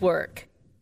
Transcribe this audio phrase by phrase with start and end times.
[0.00, 0.49] Network.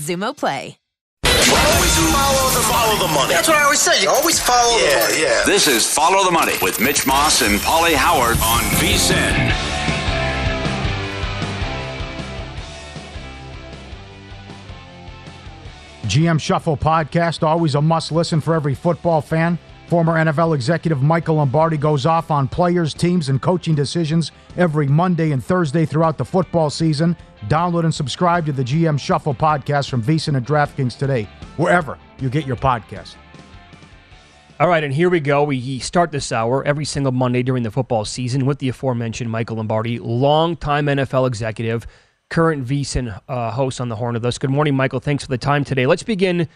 [0.00, 0.78] Xumo Play.
[1.24, 3.34] Always follow the, follow the money.
[3.34, 4.02] That's what I always say.
[4.02, 5.22] You always follow yeah, the money.
[5.22, 5.42] Yeah.
[5.44, 9.50] This is Follow the Money with Mitch Moss and Paulie Howard on VSIN.
[16.04, 19.58] GM Shuffle podcast, always a must listen for every football fan.
[19.90, 25.32] Former NFL executive Michael Lombardi goes off on players, teams, and coaching decisions every Monday
[25.32, 27.16] and Thursday throughout the football season.
[27.48, 31.24] Download and subscribe to the GM Shuffle podcast from VSIN and DraftKings today,
[31.56, 33.16] wherever you get your podcast.
[34.60, 35.42] All right, and here we go.
[35.42, 39.56] We start this hour every single Monday during the football season with the aforementioned Michael
[39.56, 41.84] Lombardi, longtime NFL executive,
[42.28, 44.38] current VSIN uh, host on the horn of us.
[44.38, 45.00] Good morning, Michael.
[45.00, 45.86] Thanks for the time today.
[45.86, 46.48] Let's begin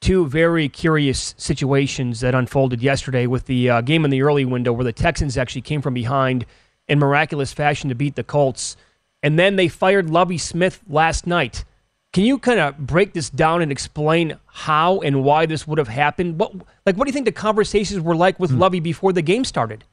[0.00, 4.72] two very curious situations that unfolded yesterday with the uh, game in the early window
[4.72, 6.46] where the Texans actually came from behind
[6.88, 8.76] in miraculous fashion to beat the Colts
[9.22, 11.64] and then they fired Lovie Smith last night.
[12.12, 15.88] Can you kind of break this down and explain how and why this would have
[15.88, 16.38] happened?
[16.38, 16.54] What,
[16.86, 18.60] like, what do you think the conversations were like with mm.
[18.60, 19.84] Lovie before the game started?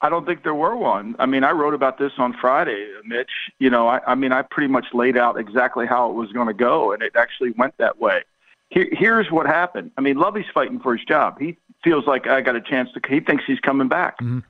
[0.00, 1.16] I don't think there were one.
[1.18, 3.30] I mean, I wrote about this on Friday, Mitch.
[3.58, 6.46] You know, I, I mean, I pretty much laid out exactly how it was going
[6.46, 8.22] to go, and it actually went that way.
[8.70, 9.92] Here, here's what happened.
[9.96, 11.38] I mean, Lovie's fighting for his job.
[11.38, 13.00] He feels like I got a chance to.
[13.08, 14.40] He thinks he's coming back, mm-hmm.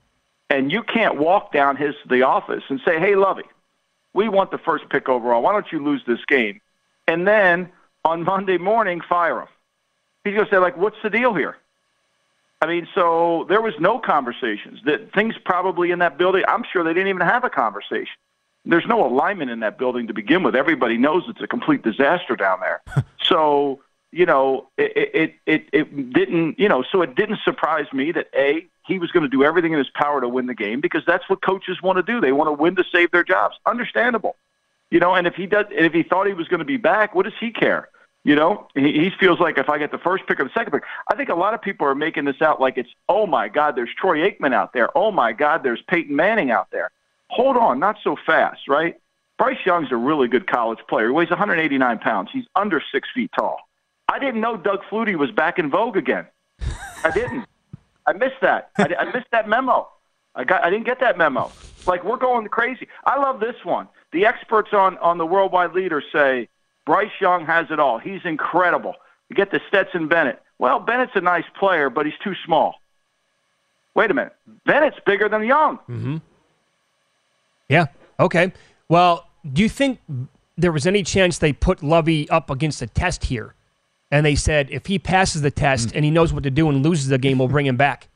[0.50, 3.44] and you can't walk down his the office and say, "Hey, Lovie,
[4.12, 5.42] we want the first pick overall.
[5.42, 6.60] Why don't you lose this game?
[7.06, 7.70] And then
[8.04, 9.48] on Monday morning, fire him.
[10.24, 11.56] He's going to say, like, what's the deal here?
[12.60, 14.80] I mean, so there was no conversations.
[14.84, 16.42] That things probably in that building.
[16.48, 18.16] I'm sure they didn't even have a conversation.
[18.64, 20.56] There's no alignment in that building to begin with.
[20.56, 22.82] Everybody knows it's a complete disaster down there.
[23.22, 23.80] so
[24.10, 26.58] you know, it, it it it didn't.
[26.58, 29.72] You know, so it didn't surprise me that a he was going to do everything
[29.72, 32.20] in his power to win the game because that's what coaches want to do.
[32.20, 33.56] They want to win to save their jobs.
[33.66, 34.36] Understandable.
[34.90, 37.14] You know, and if he does, if he thought he was going to be back,
[37.14, 37.88] what does he care?
[38.24, 40.72] You know, he, he feels like if I get the first pick or the second
[40.72, 43.48] pick, I think a lot of people are making this out like it's, oh my
[43.48, 44.88] God, there's Troy Aikman out there.
[44.96, 46.90] Oh my God, there's Peyton Manning out there.
[47.28, 48.98] Hold on, not so fast, right?
[49.38, 51.06] Bryce Young's a really good college player.
[51.06, 52.30] He weighs 189 pounds.
[52.32, 53.67] He's under six feet tall.
[54.08, 56.26] I didn't know Doug Flutie was back in vogue again.
[57.04, 57.46] I didn't.
[58.06, 58.70] I missed that.
[58.78, 59.88] I, I missed that memo.
[60.34, 60.64] I got.
[60.64, 61.52] I didn't get that memo.
[61.86, 62.88] Like we're going crazy.
[63.04, 63.88] I love this one.
[64.12, 66.48] The experts on on the worldwide leader say
[66.86, 67.98] Bryce Young has it all.
[67.98, 68.94] He's incredible.
[69.28, 70.42] You get the Stetson Bennett.
[70.58, 72.76] Well, Bennett's a nice player, but he's too small.
[73.94, 74.34] Wait a minute.
[74.64, 75.76] Bennett's bigger than Young.
[75.88, 76.16] Mm-hmm.
[77.68, 77.86] Yeah.
[78.18, 78.52] Okay.
[78.88, 80.00] Well, do you think
[80.56, 83.54] there was any chance they put Lovie up against a test here?
[84.10, 85.96] And they said if he passes the test mm.
[85.96, 88.08] and he knows what to do and loses the game, we'll bring him back.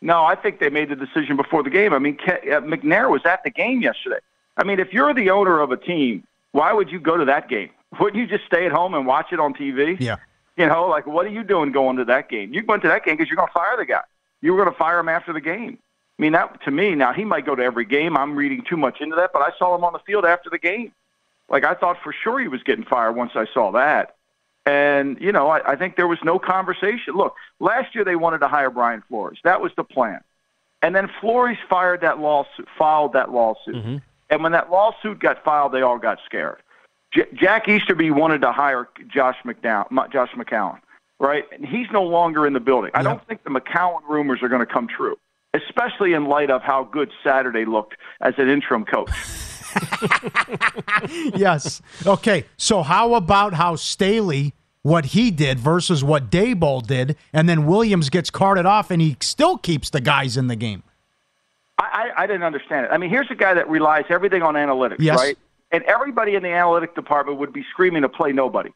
[0.00, 1.92] No, I think they made the decision before the game.
[1.92, 4.18] I mean, uh, McNair was at the game yesterday.
[4.56, 7.48] I mean, if you're the owner of a team, why would you go to that
[7.48, 7.70] game?
[8.00, 9.98] Wouldn't you just stay at home and watch it on TV?
[10.00, 10.16] Yeah.
[10.56, 12.52] You know, like what are you doing going to that game?
[12.52, 14.02] You went to that game because you're going to fire the guy.
[14.40, 15.78] You were going to fire him after the game.
[16.18, 18.16] I mean, that to me now he might go to every game.
[18.16, 20.58] I'm reading too much into that, but I saw him on the field after the
[20.58, 20.92] game.
[21.48, 24.16] Like I thought for sure he was getting fired once I saw that.
[24.64, 27.14] And you know, I, I think there was no conversation.
[27.14, 29.38] Look, last year they wanted to hire Brian Flores.
[29.44, 30.20] That was the plan.
[30.82, 33.76] And then Flores fired that lawsuit, filed that lawsuit.
[33.76, 33.96] Mm-hmm.
[34.30, 36.58] And when that lawsuit got filed, they all got scared.
[37.12, 40.80] J- Jack Easterby wanted to hire Josh McDowell, Josh McCown,
[41.20, 41.44] right?
[41.52, 42.90] And he's no longer in the building.
[42.94, 45.18] I don't think the McCown rumors are going to come true,
[45.54, 49.10] especially in light of how good Saturday looked as an interim coach.
[51.34, 51.82] yes.
[52.06, 52.44] Okay.
[52.56, 58.10] So how about how Staley what he did versus what Daboll did, and then Williams
[58.10, 60.82] gets carted off, and he still keeps the guys in the game.
[61.78, 62.88] I, I, I didn't understand it.
[62.92, 65.18] I mean, here's a guy that relies everything on analytics, Yes.
[65.18, 65.38] right?
[65.70, 68.70] And everybody in the analytic department would be screaming to play nobody.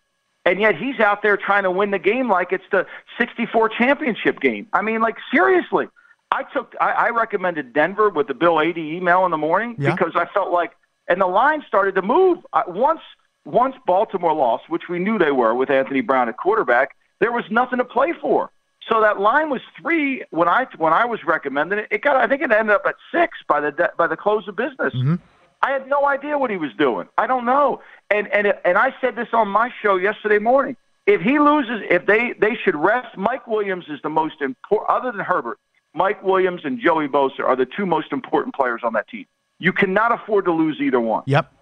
[0.45, 2.87] And yet he's out there trying to win the game like it's the
[3.19, 4.69] 64 championship game.
[4.73, 5.89] I mean, like, seriously.
[6.31, 9.91] I took, I, I recommended Denver with the Bill 80 email in the morning Yeah.
[9.93, 10.71] because I felt like,
[11.09, 12.39] and the line started to move.
[12.53, 13.01] Uh, once,
[13.45, 17.45] once Baltimore lost, which we knew they were with Anthony Brown at quarterback, there was
[17.51, 18.51] nothing to play for.
[18.91, 21.89] So that line was three when I when I was recommending it.
[21.91, 24.55] It got I think it ended up at six by the by the close of
[24.55, 24.95] business.
[24.95, 25.17] Mm-hmm.
[25.63, 27.09] I had no idea what he was doing.
[27.19, 27.83] I don't know.
[28.11, 30.77] And and and I said this on my show yesterday morning.
[31.07, 33.17] If he loses, if they they should rest.
[33.17, 35.59] Mike Williams is the most important, other than Herbert.
[35.93, 39.27] Mike Williams and Joey Bosa are the two most important players on that team.
[39.59, 41.23] You cannot afford to lose either one.
[41.27, 41.53] Yep.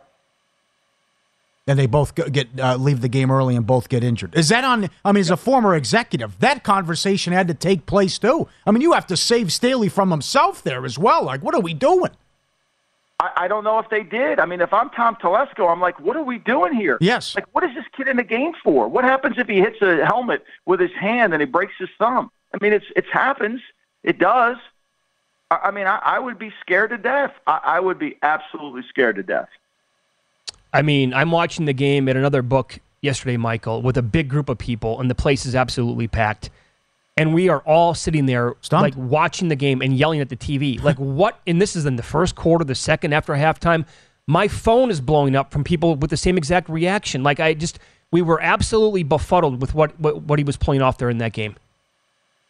[1.66, 4.34] And they both get uh, leave the game early and both get injured.
[4.36, 4.90] Is that on?
[5.02, 8.48] I mean, as a former executive, that conversation had to take place too.
[8.66, 11.24] I mean, you have to save Staley from himself there as well.
[11.24, 12.10] Like, what are we doing?
[13.18, 14.40] I, I don't know if they did.
[14.40, 16.98] I mean, if I'm Tom Telesco, I'm like, what are we doing here?
[17.00, 17.34] Yes.
[17.34, 18.86] Like, what is this kid in the game for?
[18.86, 22.30] What happens if he hits a helmet with his hand and he breaks his thumb?
[22.52, 23.62] I mean, it's it happens.
[24.02, 24.58] It does.
[25.50, 27.32] I, I mean, I, I would be scared to death.
[27.46, 29.48] I, I would be absolutely scared to death.
[30.72, 34.48] I mean, I'm watching the game at another book yesterday, Michael, with a big group
[34.48, 36.50] of people, and the place is absolutely packed.
[37.16, 40.82] And we are all sitting there, like watching the game and yelling at the TV.
[40.82, 41.38] Like, what?
[41.46, 43.86] And this is in the first quarter, the second after halftime.
[44.26, 47.22] My phone is blowing up from people with the same exact reaction.
[47.22, 47.78] Like, I just,
[48.10, 51.34] we were absolutely befuddled with what, what, what he was playing off there in that
[51.34, 51.56] game.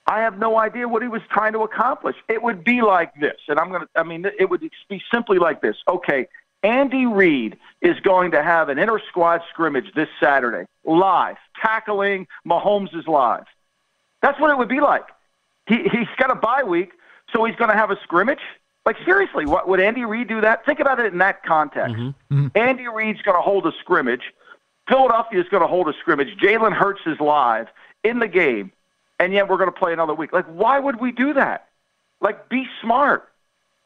[0.06, 2.16] I have no idea what he was trying to accomplish.
[2.28, 5.38] It would be like this, and I'm going to, I mean, it would be simply
[5.38, 5.76] like this.
[5.88, 6.26] Okay,
[6.62, 12.94] Andy Reid is going to have an inter squad scrimmage this Saturday, live, tackling Mahomes
[12.96, 13.44] is live.
[14.22, 15.04] That's what it would be like.
[15.66, 16.92] He, he's got a bye week,
[17.32, 18.40] so he's going to have a scrimmage.
[18.86, 20.66] Like, seriously, what, would Andy Reid do that?
[20.66, 21.94] Think about it in that context.
[21.94, 22.46] Mm-hmm.
[22.46, 22.58] Mm-hmm.
[22.58, 24.32] Andy Reid's going to hold a scrimmage.
[24.88, 26.36] Philadelphia is going to hold a scrimmage.
[26.38, 27.68] Jalen Hurts is live
[28.02, 28.72] in the game,
[29.18, 30.32] and yet we're going to play another week.
[30.32, 31.68] Like, why would we do that?
[32.20, 33.28] Like, be smart.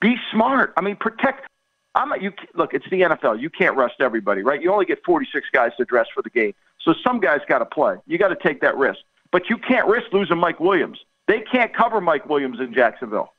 [0.00, 0.72] Be smart.
[0.76, 1.46] I mean, protect.
[1.94, 2.74] I'm not, you look.
[2.74, 3.40] It's the NFL.
[3.40, 4.62] You can't rest everybody, right?
[4.62, 7.66] You only get 46 guys to dress for the game, so some guys got to
[7.66, 7.96] play.
[8.06, 9.00] You got to take that risk,
[9.32, 10.98] but you can't risk losing Mike Williams.
[11.26, 13.32] They can't cover Mike Williams in Jacksonville.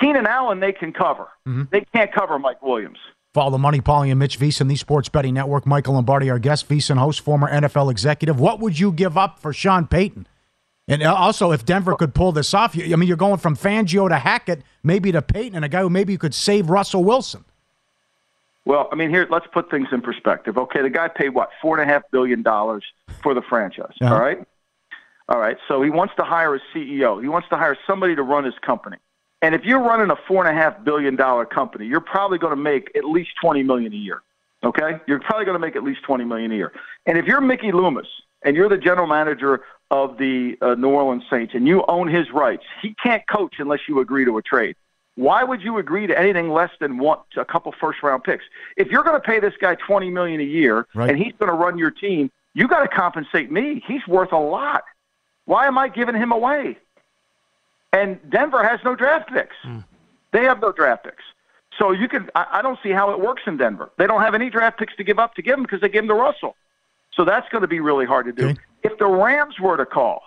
[0.00, 1.28] Keenan Allen, they can cover.
[1.46, 1.64] Mm-hmm.
[1.70, 2.98] They can't cover Mike Williams.
[3.34, 5.66] Follow the Money, Paulie and Mitch VSIN, the Sports Betting Network.
[5.66, 8.40] Michael Lombardi, our guest, VSIN host, former NFL executive.
[8.40, 10.26] What would you give up for Sean Payton?
[10.88, 13.54] And uh, also, if Denver could pull this off, you- I mean, you're going from
[13.56, 17.04] Fangio to Hackett, maybe to Payton, and a guy who maybe you could save Russell
[17.04, 17.44] Wilson.
[18.64, 20.58] Well, I mean, here, let's put things in perspective.
[20.58, 22.84] Okay, the guy paid what four and a half billion dollars
[23.22, 23.94] for the franchise.
[24.00, 24.12] Yeah.
[24.12, 24.38] All right,
[25.28, 25.56] all right.
[25.68, 27.22] So he wants to hire a CEO.
[27.22, 28.98] He wants to hire somebody to run his company.
[29.40, 32.54] And if you're running a four and a half billion dollar company, you're probably going
[32.54, 34.20] to make at least twenty million a year.
[34.62, 36.72] Okay, you're probably going to make at least twenty million a year.
[37.06, 38.08] And if you're Mickey Loomis
[38.42, 42.30] and you're the general manager of the uh, New Orleans Saints and you own his
[42.30, 44.76] rights, he can't coach unless you agree to a trade.
[45.16, 48.44] Why would you agree to anything less than one, a couple first round picks?
[48.76, 51.10] If you're going to pay this guy twenty million a year Right.
[51.10, 53.82] and he's going to run your team, you got to compensate me.
[53.86, 54.84] He's worth a lot.
[55.46, 56.76] Why am I giving him away?
[57.92, 59.56] And Denver has no draft picks.
[60.32, 61.24] They have no draft picks.
[61.78, 62.28] So you can.
[62.34, 63.90] I, I don't see how it works in Denver.
[63.96, 66.02] They don't have any draft picks to give up to give him because they gave
[66.02, 66.54] him to Russell.
[67.14, 68.54] So that's going to be really hard to do.
[68.90, 70.22] If the Rams were to call,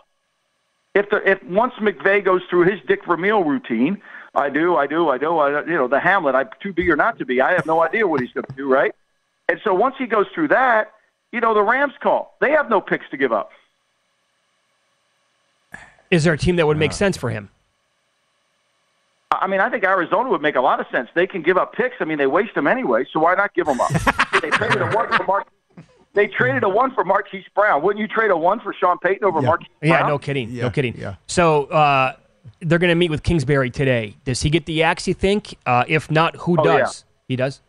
[0.94, 4.00] if the if once McVay goes through his Dick Vermeil routine,
[4.36, 6.96] I do, I do, I do, I you know the Hamlet, I to be or
[6.96, 8.94] not to be, I have no idea what he's going to do, right?
[9.50, 10.94] And so once he goes through that,
[11.32, 12.36] you know the Rams call.
[12.40, 13.50] They have no picks to give up.
[16.12, 17.50] Is there a team that would make sense for him?
[19.32, 21.10] I mean, I think Arizona would make a lot of sense.
[21.16, 21.96] They can give up picks.
[22.00, 23.90] I mean, they waste them anyway, so why not give them up?
[24.42, 25.48] they traded a one for Mark.
[26.14, 27.82] They traded a one for Marquise Brown.
[27.84, 29.48] Wouldn't you trade a one for Sean Payton over yeah.
[29.48, 30.50] Marquise yeah, no kidding.
[30.50, 30.96] Yeah, no kidding.
[30.98, 31.16] yeah.
[31.28, 32.16] So uh,
[32.60, 34.16] they're going to meet with Kingsbury today.
[34.26, 35.08] Does he get the axe?
[35.08, 35.58] You think?
[35.66, 37.06] Uh, if not, who Oh, does?
[37.28, 37.62] He does.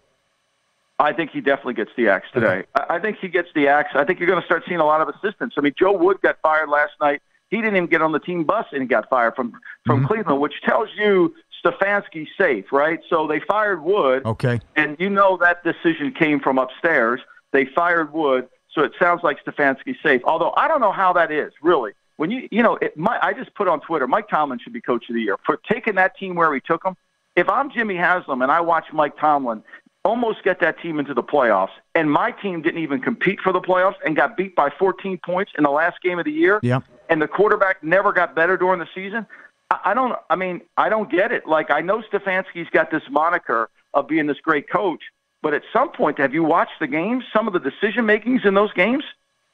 [0.99, 2.65] I think he definitely gets the axe today.
[2.75, 3.91] I I think he gets the axe.
[3.95, 5.55] I think you're going to start seeing a lot of assistants.
[5.59, 7.23] I mean, Joe Wood got fired last night.
[7.49, 9.53] He didn't even get on the team bus and he got fired from
[9.85, 11.35] from Cleveland, which tells you
[11.65, 13.01] Stefanski's safe, right?
[13.11, 14.61] So they fired Wood, Okay.
[14.77, 17.21] and you know that decision came from upstairs.
[17.53, 20.23] They fired Wood, so it sounds like Stefanski's safe.
[20.25, 21.93] Although I don't know how that is really.
[22.17, 24.81] When you you know, it, my, I just put on Twitter, Mike Tomlin should be
[24.81, 26.97] coach of the year for taking that team where he took them.
[27.37, 29.63] If I'm Jimmy Haslam and I watch Mike Tomlin
[30.05, 33.61] almost get that team into the playoffs, and my team didn't even compete for the
[33.61, 36.81] playoffs and got beat by 14 points in the last game of the year, Yeah.
[37.09, 39.27] and the quarterback never got better during the season.
[39.71, 40.15] I, I don't.
[40.29, 41.47] I mean, I don't get it.
[41.47, 45.03] Like I know Stefanski's got this moniker of being this great coach,
[45.43, 47.25] but at some point, have you watched the games?
[47.33, 49.05] Some of the decision makings in those games.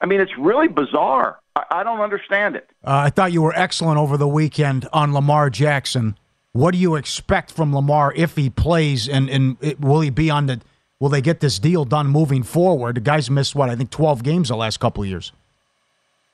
[0.01, 1.39] I mean, it's really bizarre.
[1.57, 2.69] I, I don't understand it.
[2.85, 6.17] Uh, I thought you were excellent over the weekend on Lamar Jackson.
[6.53, 10.31] What do you expect from Lamar if he plays, and and it, will he be
[10.31, 10.61] on the?
[11.01, 12.97] Will they get this deal done moving forward?
[12.97, 15.33] The guy's missed what I think twelve games the last couple of years.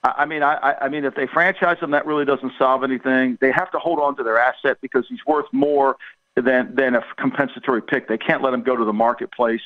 [0.03, 2.85] I I mean, I, I- I mean, if they franchise him, that really doesn't solve
[2.85, 3.37] anything.
[3.41, 5.97] They have to hold on to their asset because he's worth more
[6.37, 8.09] than than a compensatory pick.
[8.09, 9.63] They can't let him go to the marketplace.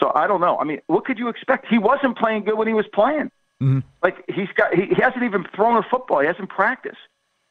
[0.00, 0.58] So I don't know.
[0.58, 1.66] I mean, what could you expect?
[1.68, 3.30] He wasn't playing good when he was playing.
[3.60, 3.80] Mm-hmm.
[4.02, 6.20] Like he's got, he, he hasn't even thrown a football.
[6.20, 6.98] He hasn't practiced.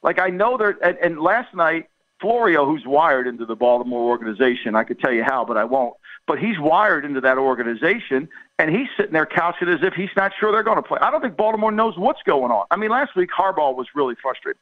[0.01, 0.77] Like I know there.
[0.81, 1.89] And, and last night,
[2.21, 5.95] Florio, who's wired into the Baltimore organization, I could tell you how, but I won't.
[6.25, 10.31] But he's wired into that organization, and he's sitting there couching as if he's not
[10.39, 10.99] sure they're going to play.
[11.01, 12.65] I don't think Baltimore knows what's going on.
[12.71, 14.59] I mean, last week Harbaugh was really frustrated,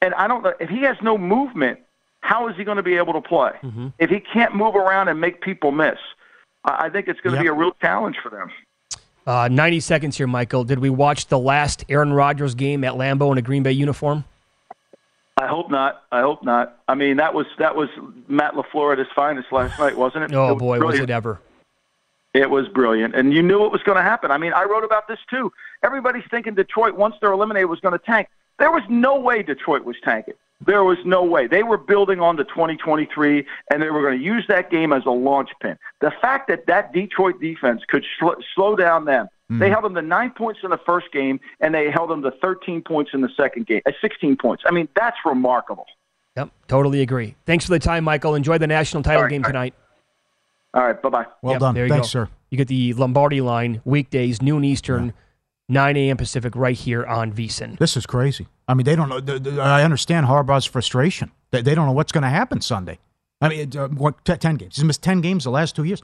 [0.00, 1.80] and I don't know if he has no movement.
[2.22, 3.52] How is he going to be able to play
[3.98, 5.98] if he can't move around and make people miss?
[6.64, 7.42] I I think it's going to Yep.
[7.44, 8.50] be a real challenge for them.
[9.26, 10.64] Uh, 90 seconds here, Michael.
[10.64, 14.24] Did we watch the last Aaron Rodgers game at Lambeau in a Green Bay uniform?
[15.40, 16.02] I hope not.
[16.12, 16.78] I hope not.
[16.88, 17.88] I mean, that was that was
[18.28, 20.34] Matt Lafleur at his finest last night, wasn't it?
[20.34, 21.40] Oh It was boy, was it ever!
[22.34, 24.30] It was brilliant, and you knew it was going to happen.
[24.30, 25.52] I mean, I wrote about this too.
[25.82, 28.28] Everybody's thinking Detroit, once they're eliminated, was going to tank.
[28.58, 30.34] There was no way Detroit was tanking.
[30.66, 31.46] There was no way.
[31.46, 35.04] They were building on the 2023, and they were going to use that game as
[35.06, 35.76] a launch pin.
[36.00, 40.00] The fact that that Detroit defense could sl- slow down them, they held them to
[40.02, 43.28] nine points in the first game, and they held them to 13 points in the
[43.36, 44.62] second game, uh, 16 points.
[44.66, 45.84] I mean, that's remarkable.
[46.38, 47.34] Yep, totally agree.
[47.44, 48.34] Thanks for the time, Michael.
[48.34, 49.52] Enjoy the national title All right, game all right.
[49.52, 49.74] tonight.
[50.72, 51.26] All right, bye bye.
[51.42, 51.74] Well Yep, done.
[51.74, 52.24] There you Thanks, go.
[52.24, 52.28] sir.
[52.48, 55.12] You get the Lombardi line weekdays, noon Eastern,
[55.72, 56.16] 9 a.m.
[56.16, 57.78] Pacific, right here on VSIN.
[57.78, 58.46] This is crazy.
[58.68, 59.60] I mean, they don't know.
[59.60, 61.30] I understand Harbaugh's frustration.
[61.50, 62.98] They, they don't know what's going to happen Sunday.
[63.40, 64.76] I mean, uh, what t- ten games?
[64.76, 66.02] He's missed ten games the last two years.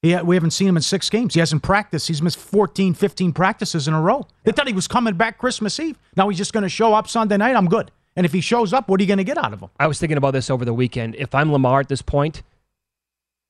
[0.00, 1.34] He, we haven't seen him in six games.
[1.34, 2.06] He hasn't practiced.
[2.08, 4.26] He's missed 14, 15 practices in a row.
[4.44, 5.98] They thought he was coming back Christmas Eve.
[6.16, 7.56] Now he's just going to show up Sunday night.
[7.56, 7.90] I'm good.
[8.14, 9.70] And if he shows up, what are you going to get out of him?
[9.78, 11.14] I was thinking about this over the weekend.
[11.16, 12.02] If I'm Lamar at this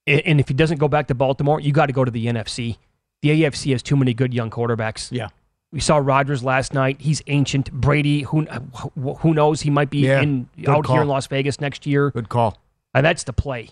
[0.06, 2.78] and if he doesn't go back to Baltimore, you got to go to the NFC.
[3.22, 5.10] The AFC has too many good young quarterbacks.
[5.10, 5.28] Yeah.
[5.70, 7.00] We saw Rodgers last night.
[7.00, 7.70] He's ancient.
[7.72, 8.42] Brady, who
[9.18, 9.60] who knows?
[9.60, 10.96] He might be Yeah, in out call.
[10.96, 12.10] here in Las Vegas next year.
[12.10, 12.56] Good call.
[12.94, 13.68] And that's the play.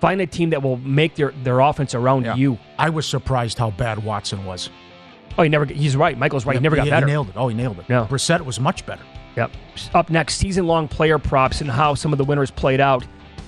[0.00, 2.36] Find a team that will make their, their offense around Yeah.
[2.36, 2.58] you.
[2.78, 4.70] I was surprised how bad Watson was.
[5.36, 5.64] Oh, he never.
[5.64, 6.16] He's right.
[6.16, 6.54] Michael's right.
[6.56, 7.06] He never got he, better.
[7.06, 7.34] He nailed it.
[7.36, 7.86] Oh, he nailed it.
[7.88, 8.06] Yeah.
[8.08, 9.02] Brissett was much better.
[9.36, 9.50] Yep.
[9.94, 13.04] Up next, season long player props and how some of the winners played out.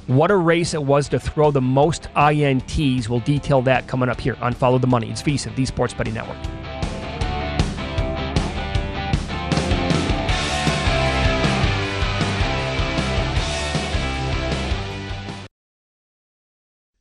[0.09, 3.09] What a race it was to throw the most INTs.
[3.09, 5.11] We'll detail that coming up here on Follow the Money.
[5.11, 6.39] It's VSIN, the Sports Betting Network.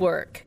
[0.00, 0.46] work.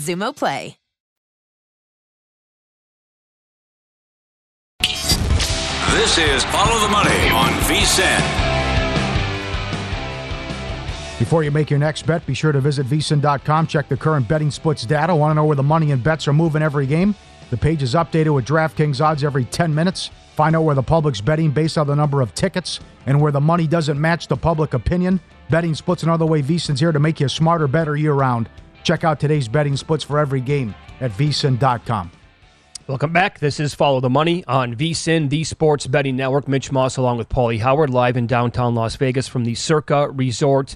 [0.01, 0.77] Xumo Play.
[5.93, 8.51] This is Follow the Money on VSIN.
[11.19, 13.67] Before you make your next bet, be sure to visit vsin.com.
[13.67, 15.13] Check the current betting splits data.
[15.13, 17.13] Want to know where the money and bets are moving every game?
[17.51, 20.09] The page is updated with DraftKings odds every 10 minutes.
[20.35, 23.41] Find out where the public's betting based on the number of tickets and where the
[23.41, 25.19] money doesn't match the public opinion.
[25.49, 28.49] Betting splits another way VSIN's here to make you smarter, better year round.
[28.83, 32.11] Check out today's betting splits for every game at vsin.com.
[32.87, 33.39] Welcome back.
[33.39, 36.47] This is Follow the Money on VSIN, the sports betting network.
[36.47, 40.75] Mitch Moss along with Paulie Howard live in downtown Las Vegas from the Circa Resort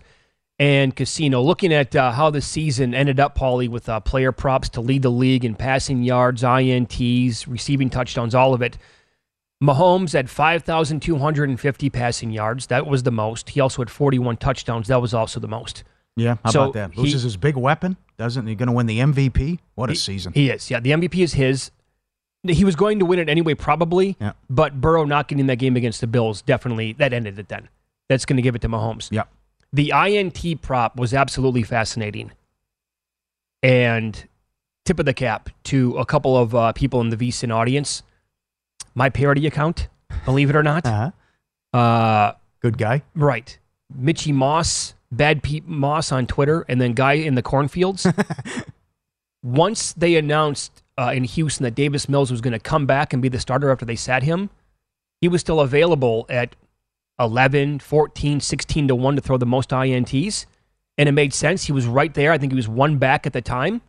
[0.60, 1.42] and Casino.
[1.42, 5.02] Looking at uh, how the season ended up, Paulie, with uh, player props to lead
[5.02, 8.78] the league in passing yards, INTs, receiving touchdowns, all of it.
[9.62, 12.68] Mahomes had 5,250 passing yards.
[12.68, 13.50] That was the most.
[13.50, 14.88] He also had 41 touchdowns.
[14.88, 15.84] That was also the most.
[16.16, 16.98] Yeah, how So about that?
[16.98, 17.98] Loses he- his big weapon.
[18.18, 19.60] Doesn't he going to win the MVP?
[19.76, 20.32] What a He- season.
[20.34, 20.70] He is.
[20.72, 21.72] Yeah, the MVP is his.
[22.48, 24.16] He was going to win it anyway, probably.
[24.22, 24.34] Yeah.
[24.50, 27.50] But Burrow not getting that game against the Bills definitely that ended it.
[27.50, 27.68] Then
[28.08, 29.10] that's going to give it to Mahomes.
[29.12, 29.24] Yeah.
[29.74, 32.32] The INT prop was absolutely fascinating,
[33.64, 34.26] and
[34.86, 38.04] tip of the cap to a couple of uh, people in the VSIN audience.
[38.94, 39.88] My parody account,
[40.24, 40.86] believe it or not.
[41.74, 41.78] Uh-huh.
[41.78, 43.02] Uh, Good guy.
[43.16, 43.58] Right.
[43.94, 48.08] Mitchy Moss, Bad Pete Moss on Twitter, and then Guy in the cornfields.
[49.44, 53.22] Once they announced uh, in Houston that Davis Mills was going to come back and
[53.22, 54.50] be the starter after they sat him,
[55.22, 56.56] he was still available at
[57.20, 60.46] 11, 14, 16 to 1 to throw the most INTs.
[60.98, 61.66] And it made sense.
[61.66, 62.32] He was right there.
[62.32, 63.82] I think he was one back at the time.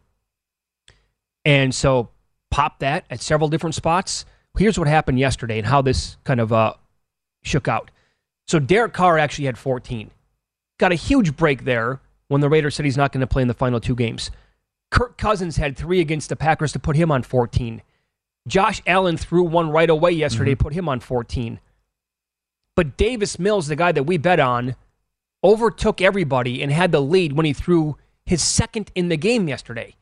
[1.45, 2.09] And so
[2.51, 4.25] pop that at several different spots.
[4.59, 6.75] Here's what happened yesterday and how this kind of uh,
[7.43, 7.91] shook out.
[8.49, 10.11] So Derek Carr actually had 14.
[10.79, 13.49] Got a huge break there when the Raiders said he's not going to play in
[13.49, 14.31] the final two games.
[14.91, 17.83] Kirk Cousins had three against the Packers to put him on 14.
[18.47, 20.63] Josh Allen threw one right away yesterday, mm-hmm.
[20.63, 21.61] put him on 14.
[22.77, 24.77] But Davis Mills, the guy that we bet on,
[25.43, 29.97] overtook everybody and had the lead when he threw his second in the game yesterday.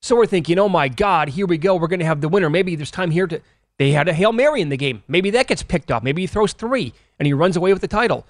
[0.00, 1.76] So we're thinking, oh my God, here we go.
[1.76, 2.50] We're going to have the winner.
[2.50, 3.40] Maybe there's time here to.
[3.78, 5.02] They had a Hail Mary in the game.
[5.08, 6.02] Maybe that gets picked up.
[6.04, 8.26] Maybe he throws three and he runs away with the title.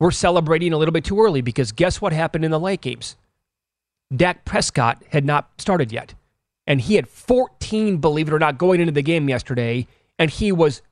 [0.00, 3.16] We're celebrating a little bit too early because guess what happened in the late games?
[4.14, 6.14] Dak Prescott had not started yet.
[6.66, 9.86] And he had 14, believe it or not, going into the game yesterday.
[10.18, 10.82] And he was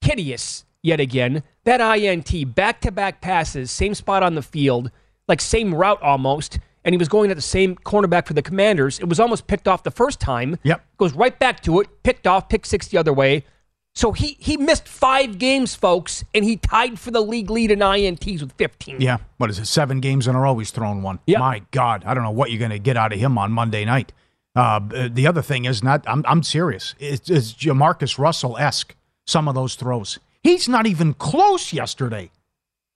[0.00, 1.42] hideous yet again.
[1.64, 4.90] That INT, back to back passes, same spot on the field,
[5.28, 6.58] like same route almost.
[6.84, 9.00] And he was going at the same cornerback for the commanders.
[9.00, 10.56] It was almost picked off the first time.
[10.62, 10.84] Yep.
[10.98, 13.44] Goes right back to it, picked off, picked six the other way.
[13.96, 17.78] So he, he missed five games, folks, and he tied for the league lead in
[17.78, 19.00] INTs with 15.
[19.00, 19.16] Yeah.
[19.38, 19.64] What is it?
[19.64, 21.18] Seven games in a row he's thrown one.
[21.26, 21.38] Yeah.
[21.38, 22.04] My God.
[22.04, 24.12] I don't know what you're going to get out of him on Monday night.
[24.54, 26.04] Uh, the other thing is not.
[26.06, 26.94] I'm I'm serious.
[26.98, 28.94] It's, it's Jamarcus Russell esque.
[29.26, 30.18] Some of those throws.
[30.42, 32.30] He's not even close yesterday.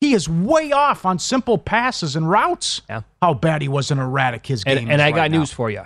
[0.01, 2.83] He is way off on simple passes and routes.
[2.89, 3.03] Yeah.
[3.21, 4.79] How bad he was and erratic his game.
[4.79, 5.39] And, and I right got now.
[5.39, 5.85] news for you.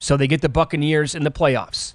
[0.00, 1.94] So they get the Buccaneers in the playoffs.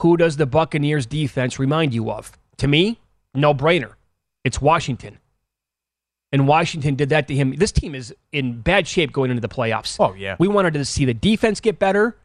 [0.00, 2.32] Who does the Buccaneers defense remind you of?
[2.58, 2.98] To me,
[3.34, 3.94] no brainer.
[4.44, 5.18] It's Washington.
[6.32, 7.54] And Washington did that to him.
[7.56, 9.96] This team is in bad shape going into the playoffs.
[10.00, 10.36] Oh yeah.
[10.38, 12.16] We wanted to see the defense get better,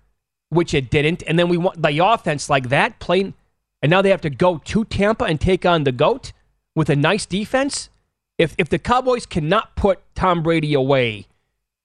[0.50, 3.34] which it didn't, and then we want the offense like that playing,
[3.82, 6.32] and now they have to go to Tampa and take on the goat
[6.76, 7.90] with a nice defense.
[8.38, 11.28] If if the Cowboys cannot put Tom Brady away,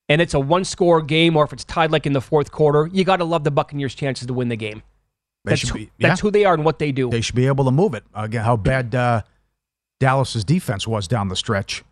[0.08, 2.88] and it's a one score game, or if it's tied like in the fourth quarter,
[2.92, 4.82] you got to love the Buccaneers' chances to win the game.
[5.44, 7.08] They That's, be- that's who they are and what they do.
[7.10, 8.04] They should be able to move it.
[8.14, 9.22] Again, how bad uh,
[9.98, 11.82] Dallas's defense was down the stretch.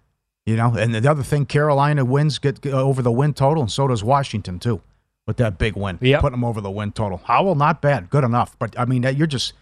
[0.47, 3.87] You know, and the other thing, Carolina wins get over the win total, and so
[3.87, 4.81] does Washington too,
[5.27, 5.99] with that big win.
[6.01, 6.21] Yep.
[6.23, 7.19] putting them over the win total.
[7.25, 8.59] Howell, not bad, good enough.
[8.59, 9.53] But I mean, that- you're just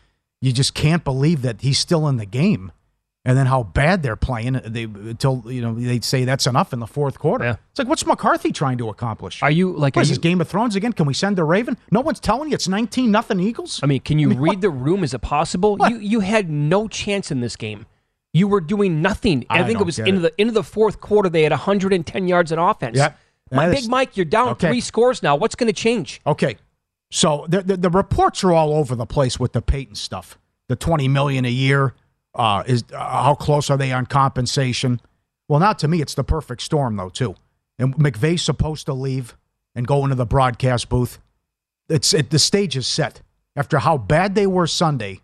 [0.41, 2.71] you just can't believe that he's still in the game,
[3.27, 4.55] and then how bad they're playing.
[4.55, 7.45] Uh, they until you know they say that's enough in the fourth quarter.
[7.45, 7.57] Yeah.
[7.71, 9.43] It's like what's McCarthy trying to accomplish?
[9.43, 9.97] Are you like?
[9.97, 10.93] What are is you, this Game of Thrones again?
[10.93, 11.77] Can we send the Raven?
[11.91, 13.81] No one's telling you it's nineteen nothing Eagles.
[13.83, 15.03] I mean, can you read the room?
[15.03, 15.77] Is it possible?
[15.91, 17.85] You you had no chance in this game.
[18.33, 19.45] You were doing nothing.
[19.51, 20.19] I, I think it was into it.
[20.21, 21.29] the into the fourth quarter.
[21.29, 22.97] They had 110 yards in offense.
[22.97, 23.15] Yeah.
[23.51, 24.69] My big Mike, you're down Okay.
[24.69, 25.37] three scores now.
[25.37, 26.21] What's going to change?
[26.27, 26.57] Okay,
[27.11, 30.39] so the, the the reports are all over the place with the Peyton stuff.
[30.69, 31.95] The twenty million a year
[32.37, 35.01] uh, is uh, how close are they on compensation?
[35.49, 37.35] Well, not to me, it's the perfect storm though too.
[37.79, 39.37] And McVay's supposed to leave
[39.75, 41.19] and go into the broadcast booth.
[41.89, 43.23] It's it, the stage is set
[43.55, 45.21] after how bad they were Sunday.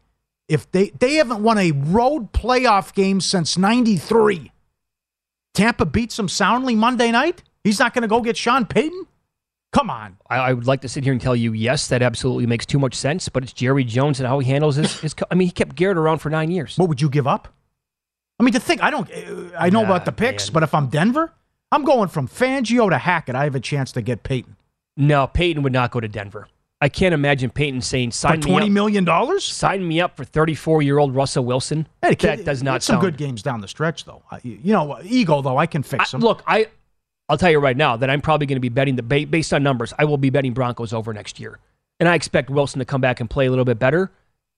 [0.48, 4.52] If they they haven't won a road playoff game since '93,
[5.54, 7.42] Tampa beats them soundly Monday night.
[7.64, 9.06] He's not going to go get Sean Payton.
[9.72, 10.16] Come on.
[10.28, 12.78] I, I would like to sit here and tell you, yes, that absolutely makes too
[12.78, 13.28] much sense.
[13.28, 15.00] But it's Jerry Jones and how he handles his.
[15.00, 16.76] his co- I mean, he kept Garrett around for nine years.
[16.76, 17.48] What would you give up?
[18.38, 19.08] I mean, to think, I don't,
[19.58, 20.54] I know Nah, about the picks, man.
[20.54, 21.32] but if I'm Denver,
[21.70, 23.34] I'm going from Fangio to Hackett.
[23.34, 24.56] I have a chance to get Peyton.
[24.96, 26.48] No, Peyton would not go to Denver.
[26.80, 29.44] I can't imagine Peyton saying, For "Sign me $20 up, million dollars?
[29.44, 33.02] sign me up for 34 year old Russell Wilson." Hey, that does not some sound
[33.04, 34.22] good games down the stretch, though.
[34.42, 36.66] You know, ego, though, I can fix I- look, I
[37.32, 39.54] I'll tell you right now that I'm probably going to be betting the ba- based
[39.54, 39.94] on numbers.
[39.98, 41.58] I will be betting Broncos over next year,
[41.98, 44.12] and I expect Wilson to come back and play a little bit better.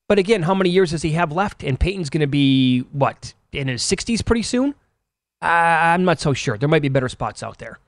[0.09, 1.63] But again, how many years does he have left?
[1.63, 4.75] And Peyton's going to be what in his 60s pretty soon.
[5.41, 6.57] Uh, I'm not so sure.
[6.57, 7.79] There might be better spots out there.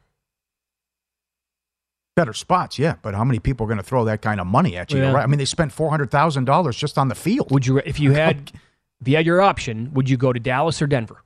[2.15, 4.77] Better spots, yeah, but how many people are going to throw that kind of money
[4.77, 4.99] at you?
[4.99, 5.11] Yeah.
[5.11, 5.23] Right?
[5.23, 7.51] I mean, they spent $400,000 just on the field.
[7.51, 8.53] Would you, if you had,
[9.01, 11.21] if you had your option, would you go to Dallas or Denver?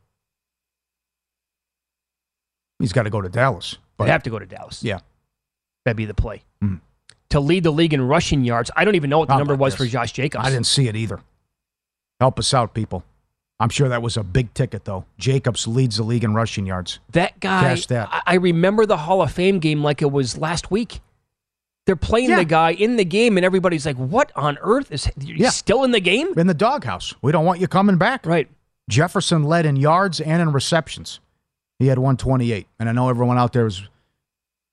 [2.82, 3.78] He's got to go to Dallas.
[4.00, 4.84] You'd have to go to Dallas.
[4.84, 5.00] Yeah.
[5.86, 6.44] That'd be the play.
[6.64, 6.82] Mhm.
[7.30, 9.56] To lead the league in rushing yards, I don't even know what the How number
[9.56, 9.88] was this?
[9.88, 10.46] for Josh Jacobs.
[10.46, 11.20] I didn't see it either.
[12.20, 13.04] Help us out, people.
[13.60, 15.06] I'm sure that was a big ticket, though.
[15.20, 17.00] Jacobs leads the league in rushing yards.
[17.12, 18.10] That guy, Cash that.
[18.12, 21.00] I, I remember the Hall of Fame game like it was last week.
[21.86, 22.38] They're playing Yeah.
[22.38, 25.50] the guy in the game, and everybody's like, "What on earth is he's Yeah.
[25.50, 27.14] still in the game?" In the doghouse.
[27.22, 28.26] We don't want you coming back.
[28.26, 28.50] Right.
[28.90, 31.20] Jefferson led in yards and in receptions.
[31.82, 32.68] He had 128.
[32.80, 33.82] And I know everyone out there is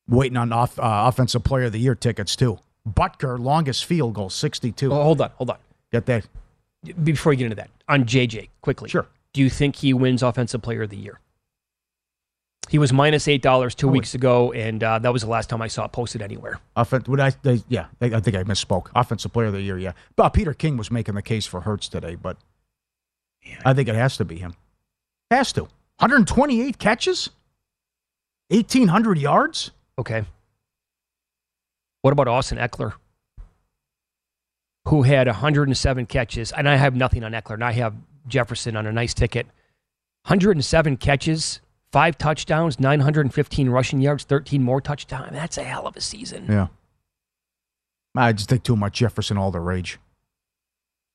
[0.09, 2.59] waiting on off, uh, Offensive Player of the Year tickets, too.
[2.87, 4.92] Butker, longest field goal, 62.
[4.92, 5.57] Oh, hold on, hold on.
[5.90, 6.27] Get that.
[7.03, 8.90] Before you get into that, on JJ quickly.
[8.90, 9.07] Sure.
[9.33, 11.18] Do you think he wins Offensive Player of the Year?
[12.68, 15.49] He was minus eight dollars two Oh, weeks ago, and uh, that was the last
[15.49, 16.61] time I saw it posted anywhere.
[16.77, 18.88] Offen- would I, they, yeah, I, I think I misspoke.
[18.94, 19.92] Offensive Player of the Year, yeah.
[20.14, 22.37] But Peter King was making the case for Hurts today, but
[23.64, 24.53] I think it has to be him.
[25.31, 25.68] Has to.
[25.99, 27.31] 128 catches?
[28.51, 29.73] 1,800 yards?
[29.99, 30.25] Okay.
[32.03, 32.95] What about Austin Ekeler,
[34.87, 36.53] who had 107 catches?
[36.53, 37.95] And I have nothing on Ekeler, and I have
[38.29, 39.47] Jefferson on a nice ticket.
[40.27, 45.33] 107 catches, five touchdowns, 915 rushing yards, 13 more touchdowns.
[45.33, 46.47] That's a hell of a season.
[46.49, 46.69] Yeah.
[48.17, 49.99] I just think too much Jefferson all the rage.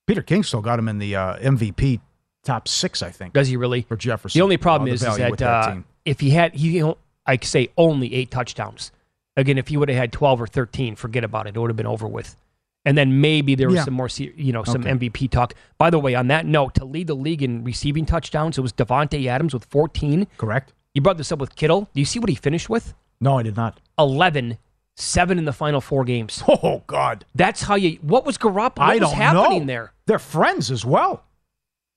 [0.08, 2.02] Peter King still got him in the uh, MVP
[2.44, 3.34] top six, I think.
[3.34, 3.82] Does he really?
[3.84, 4.38] For Jefferson.
[4.40, 5.76] The only problem the is, is value that, uh,
[6.06, 6.82] if he had, he,
[7.26, 8.92] I could say only eight touchdowns.
[9.36, 11.56] Again, if he would have had 12 or 13, forget about it.
[11.56, 12.36] It would have been over with.
[12.86, 13.86] And then maybe there was Yeah.
[13.86, 14.90] some more, you know, some Okay.
[14.92, 15.54] MVP talk.
[15.78, 18.74] By the way, on that note, to lead the league in receiving touchdowns, it was
[18.74, 20.28] Davante Adams with 14.
[20.38, 20.74] Correct.
[20.94, 21.90] You brought this up with Kittle.
[21.94, 22.94] Do you see what he finished with?
[23.22, 23.80] No, I did not.
[23.98, 24.58] 11,
[24.98, 26.44] seven in the final four games.
[26.48, 27.26] Oh, God.
[27.34, 27.98] That's how you.
[28.02, 28.78] What was Garoppolo?
[28.78, 29.66] What I was don't happening know.
[29.66, 29.94] there?
[30.06, 31.24] They're friends as well.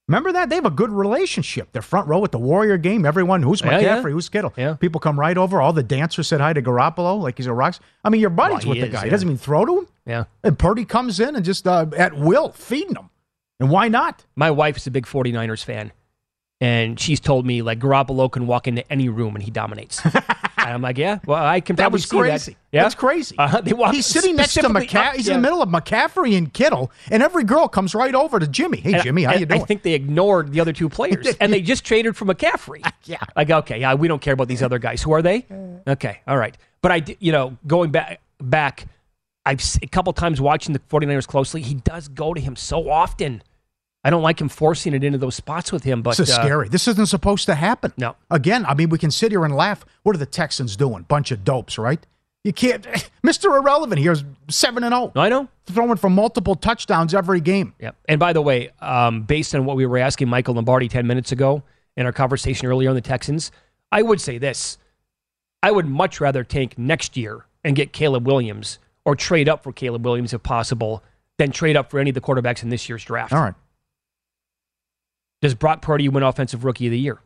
[0.09, 0.49] Remember that?
[0.49, 1.73] They have a good relationship.
[1.73, 3.05] They're front row at the Warrior game.
[3.05, 4.11] Everyone, who's Yeah, McCaffrey, yeah.
[4.13, 4.53] who's Kittle?
[4.57, 4.75] Yeah.
[4.75, 5.61] People come right over.
[5.61, 7.75] All the dancers said hi to Garoppolo like he's a rock.
[8.05, 9.05] I mean, you're buddies Well, with he the is, guy.
[9.05, 9.87] He doesn't mean throw to him.
[10.07, 10.25] Yeah.
[10.45, 13.11] And Purdy comes in and just uh, at will feeding him.
[13.59, 14.25] And why not?
[14.37, 15.91] My wife is a big 49ers fan,
[16.61, 20.01] and she's told me like Garoppolo can walk into any room and he dominates.
[20.67, 22.53] and I'm like, yeah, well, I can That probably was see crazy.
[22.53, 22.59] that.
[22.73, 23.37] Yeah, That's crazy.
[23.39, 23.61] Uh-huh.
[23.63, 25.15] They walk He's sitting next to McCaffrey.
[25.17, 25.35] He's yeah.
[25.35, 28.79] in the middle of McCaffrey and Kittle, and every girl comes right over to Jimmy.
[28.79, 29.63] Hey, And- Jimmy, how you doing?
[29.63, 32.87] I think they ignored the other two players, and they just traded for McCaffrey.
[33.05, 33.19] yeah.
[33.35, 35.03] Like, okay, yeah, we don't care about these other guys.
[35.03, 35.47] Who are they?
[35.87, 36.57] Okay, all right.
[36.83, 38.87] But I, you know, going back, back,
[39.45, 41.63] I've a couple times watching the 49ers closely.
[41.63, 43.43] He does go to him so often.
[44.07, 46.01] I don't like him forcing it into those spots with him.
[46.01, 46.69] But this is uh, scary.
[46.69, 47.93] This isn't supposed to happen.
[47.97, 48.15] No.
[48.31, 49.85] Again, I mean, we can sit here and laugh.
[50.05, 51.03] What are the Texans doing?
[51.03, 51.99] Bunch of dopes, right?
[52.45, 52.85] You can't.
[53.27, 53.47] Mr.
[53.59, 55.11] Irrelevant here's seven and zero.
[55.17, 55.49] I know.
[55.67, 57.75] Throwing for multiple touchdowns every game.
[57.81, 57.91] Yeah.
[58.09, 61.33] And by the way, um, based on what we were asking Michael Lombardi 10 minutes
[61.33, 61.65] ago
[61.97, 63.51] in our conversation earlier on the Texans,
[63.91, 64.79] I would say this.
[65.65, 69.73] I would much rather tank next year and get Caleb Williams or trade up for
[69.73, 71.03] Caleb Williams if possible
[71.39, 73.33] than trade up for any of the quarterbacks in this year's draft.
[73.33, 73.55] All right.
[75.43, 77.21] Does Brock Purdy win Offensive Rookie of the Year?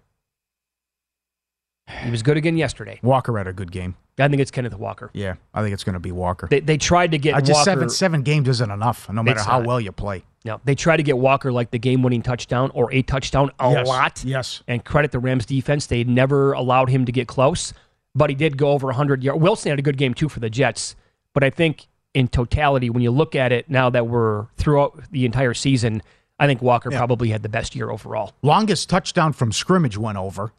[2.02, 3.00] He was good again yesterday.
[3.02, 3.96] Walker had a good game.
[4.18, 5.10] I think it's Kenneth Walker.
[5.12, 6.46] Yeah, I think it's going to be Walker.
[6.48, 7.64] They, they tried to get I just Walker.
[7.64, 9.66] seven seven games isn't enough, no matter how not.
[9.66, 10.24] well you play.
[10.44, 13.86] No, they tried to get Walker like the game-winning touchdown or a touchdown a Yes,
[13.88, 14.24] lot.
[14.24, 14.62] yes.
[14.68, 17.72] And credit the Rams defense; they never allowed him to get close,
[18.14, 19.40] but he did go over 100 yards.
[19.40, 20.94] Wilson had a good game too for the Jets,
[21.34, 25.24] but I think in totality, when you look at it now that we're throughout the
[25.24, 26.02] entire season,
[26.40, 26.98] I think Walker Yeah.
[26.98, 28.32] probably had the best year overall.
[28.42, 30.52] Longest touchdown from scrimmage went over.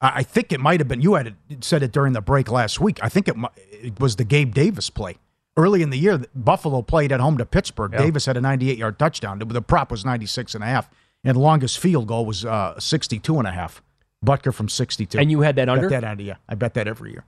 [0.00, 1.02] I think it might have been.
[1.02, 2.98] You had it, said it during the break last week.
[3.02, 3.36] I think it,
[3.70, 5.16] it was the Gabe Davis play
[5.58, 6.22] early in the year.
[6.34, 7.92] Buffalo played at home to Pittsburgh.
[7.92, 7.98] Yeah.
[7.98, 9.38] Davis had a 98 yard touchdown.
[9.40, 10.88] The, prop was 96 and a half,
[11.22, 13.82] and longest field goal was uh, 62 and a half.
[14.24, 15.18] Butker from 62.
[15.18, 15.88] And you had that i Bet under?
[15.90, 16.22] that under.
[16.22, 17.24] Yeah, I bet that every year.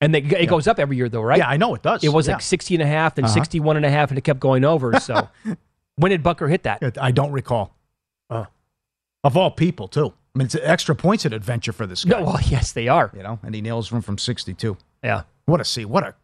[0.00, 1.38] And they, it goes up every year, though, right?
[1.38, 2.04] Yeah, I know it does.
[2.04, 2.34] It was Yeah.
[2.34, 3.34] like 60 and a half, then Uh-huh.
[3.34, 4.98] 61 and a half, and it kept going over.
[5.00, 5.28] So
[5.96, 6.96] when did Butker hit that?
[7.00, 7.74] I don't recall.
[8.30, 8.44] Uh.
[9.24, 10.08] Of all people, too.
[10.34, 12.20] I mean, it's extra points at adventure for this guy.
[12.20, 13.10] No, well, yes, they are.
[13.16, 14.76] You know, and he nails from from 62.
[15.02, 15.22] Yeah.
[15.46, 15.84] What a see.
[15.84, 16.14] What a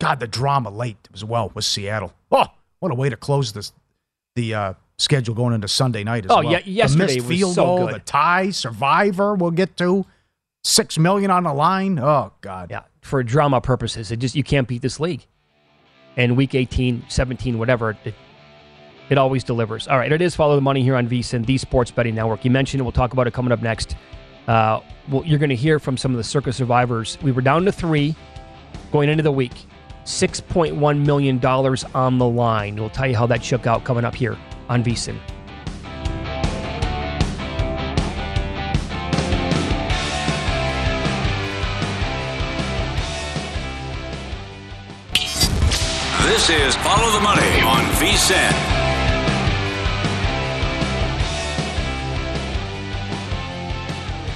[0.00, 0.20] God.
[0.20, 2.12] The drama late as well was Seattle.
[2.30, 2.46] Oh,
[2.80, 3.72] what a way to close this
[4.36, 6.44] the uh, schedule going into Sunday night as Oh, well.
[6.52, 7.94] yeah, yesterday the missed was field so goal, good.
[7.96, 9.34] the tie, Survivor.
[9.34, 10.06] We'll get to
[10.64, 11.98] six million on the line.
[11.98, 12.70] Oh God.
[12.70, 15.26] Yeah, for drama purposes, it just you can't beat this league.
[16.16, 18.14] And week 18, 17, whatever, it,
[19.10, 19.88] it always delivers.
[19.88, 22.44] All right, it is follow the money here on VSiN, the Sports Betting Network.
[22.44, 22.82] You mentioned it.
[22.84, 23.96] We'll talk about it coming up next.
[24.46, 27.18] Uh, well, you're going to hear from some of the Circa survivors.
[27.22, 28.14] We were down to three
[28.92, 29.52] going into the week.
[30.04, 32.76] $6.1 million on the line.
[32.76, 35.18] We'll tell you how that shook out coming up here on VSiN.
[46.22, 48.77] This is Follow the Money on VSIN.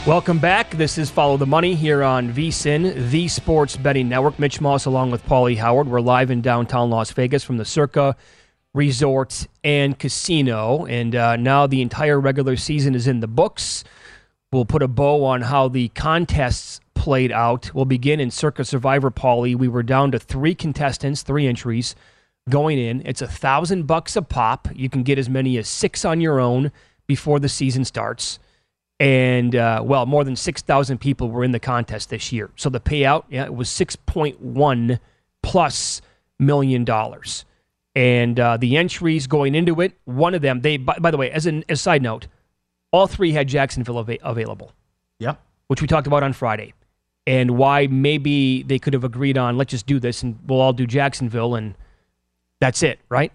[0.04, 0.72] Welcome back.
[0.72, 4.36] This is Follow the Money here on VSIN, the Sports Betting Network.
[4.36, 5.86] Mitch Moss along with Paulie Howard.
[5.86, 8.16] We're live in downtown Las Vegas from the Circa
[8.74, 10.86] Resort and Casino.
[10.86, 13.84] And uh, now the entire regular season is in the books.
[14.50, 17.72] We'll put a bow on how the contests played out.
[17.72, 19.54] We'll begin in Circa Survivor, Paulie.
[19.54, 21.94] We were down to three contestants, three entries
[22.50, 23.06] going in.
[23.06, 24.66] It's a thousand bucks a pop.
[24.74, 26.72] You can get as many as six on your own
[27.06, 28.40] before the season starts
[29.00, 32.50] and uh, well, more than six thousand people were in the contest this year.
[32.57, 35.00] So the payout, yeah, it was six point one
[35.42, 36.00] plus
[36.38, 37.44] million dollars,
[37.94, 41.31] and uh, the entries going into it, one of them, they by, by the way,
[41.31, 42.26] as an as a side note,
[42.92, 44.72] all three had Jacksonville ava- available,
[45.18, 45.35] Yeah.
[45.66, 46.74] which we talked about on Friday,
[47.26, 50.72] and why maybe they could have agreed on let's just do this and we'll all
[50.72, 51.74] do Jacksonville and
[52.61, 53.33] that's it, right?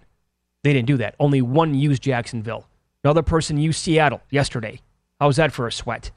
[0.64, 1.14] They didn't do that.
[1.20, 2.66] Only one used Jacksonville.
[3.04, 4.80] Another person used Seattle yesterday.
[5.20, 6.10] How's that for a sweat?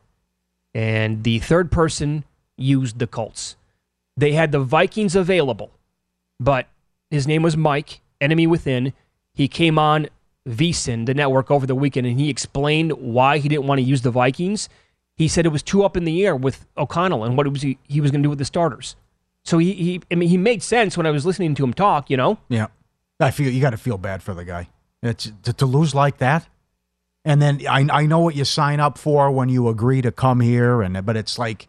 [0.74, 2.24] And the third person
[2.58, 3.56] used the Colts.
[4.16, 5.72] They had the Vikings available,
[6.40, 6.68] but
[7.10, 8.94] his name was Mike, enemy within.
[9.34, 10.08] He came on
[10.48, 14.02] VSIN, the network, over the weekend, and he explained why he didn't want to use
[14.02, 14.70] the Vikings.
[15.16, 17.78] He said it was too up in the air with O'Connell and what was he,
[17.88, 18.96] he was going to do with the starters.
[19.44, 22.10] So he, he, I mean, he made sense when I was listening to him talk.
[22.10, 22.68] You know, Yeah.
[23.20, 24.70] I feel you got to feel bad for the guy.
[25.04, 26.48] It's to, to lose like that.
[27.24, 30.40] And then I I know what you sign up for when you agree to come
[30.40, 31.68] here and but it's like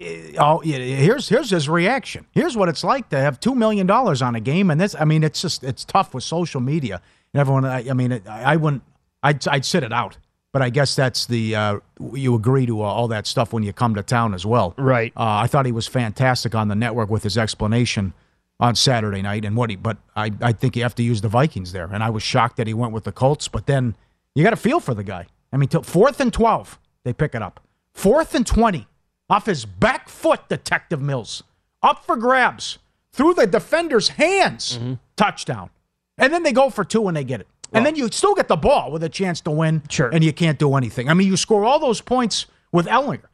[0.00, 2.26] eh, oh yeah, here's here's his reaction.
[2.30, 5.04] Here's what it's like to have 2 million dollars on a game and this I
[5.04, 7.02] mean it's just it's tough with social media.
[7.34, 8.82] And everyone I, I mean it, I wouldn't
[9.22, 10.18] I'd I'd sit it out.
[10.52, 11.80] But I guess that's the uh,
[12.12, 14.74] you agree to uh, all that stuff when you come to town as well.
[14.76, 15.10] Right.
[15.16, 18.12] Uh, I thought he was fantastic on the network with his explanation
[18.60, 19.76] on Saturday night and what he.
[19.76, 22.58] But I I think you have to use the Vikings there, and I was shocked
[22.58, 23.48] that he went with the Colts.
[23.48, 23.96] But then
[24.34, 25.26] you got to feel for the guy.
[25.52, 27.60] I mean, till fourth and twelve, they pick it up.
[27.92, 28.86] Fourth and twenty,
[29.28, 31.42] off his back foot, Detective Mills,
[31.82, 32.78] up for grabs
[33.12, 34.94] through the defender's hands, mm-hmm.
[35.16, 35.70] touchdown,
[36.16, 37.48] and then they go for two and they get it.
[37.74, 40.10] And then you still get the ball with a chance to win, Sure.
[40.10, 41.08] and you can't do anything.
[41.08, 43.28] I mean, you score all those points with Ehlinger,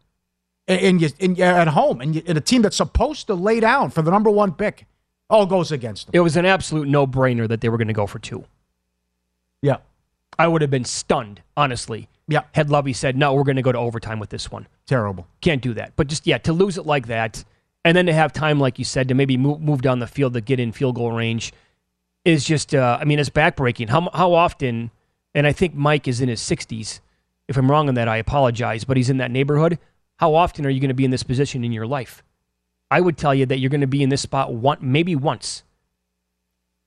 [0.68, 3.58] and, you and you're at home, and, you, and a team that's supposed to lay
[3.58, 4.86] down for the number one pick,
[5.28, 6.12] all goes against them.
[6.14, 8.44] It was an absolute no brainer that they were going to go for two.
[9.60, 9.78] Yeah,
[10.38, 12.08] I would have been stunned, honestly.
[12.28, 12.42] Yeah.
[12.54, 14.68] Had Lovie said, no, we're going to go to overtime with this one.
[14.86, 15.26] terrible.
[15.40, 15.94] Can't do that.
[15.96, 17.44] But just, yeah, to lose it like that,
[17.84, 20.34] and then to have time, like you said, to maybe move, move down the field
[20.34, 21.52] to get in field goal range
[22.24, 23.88] is just, uh, I mean, it's backbreaking.
[23.88, 24.90] How, how often,
[25.34, 27.00] and I think Mike is in his 60s.
[27.46, 29.78] If I'm wrong on that, I apologize, but he's in that neighborhood.
[30.16, 32.22] How often are you going to be in this position in your life?
[32.90, 35.62] I would tell you that you're going to be in this spot one, maybe once,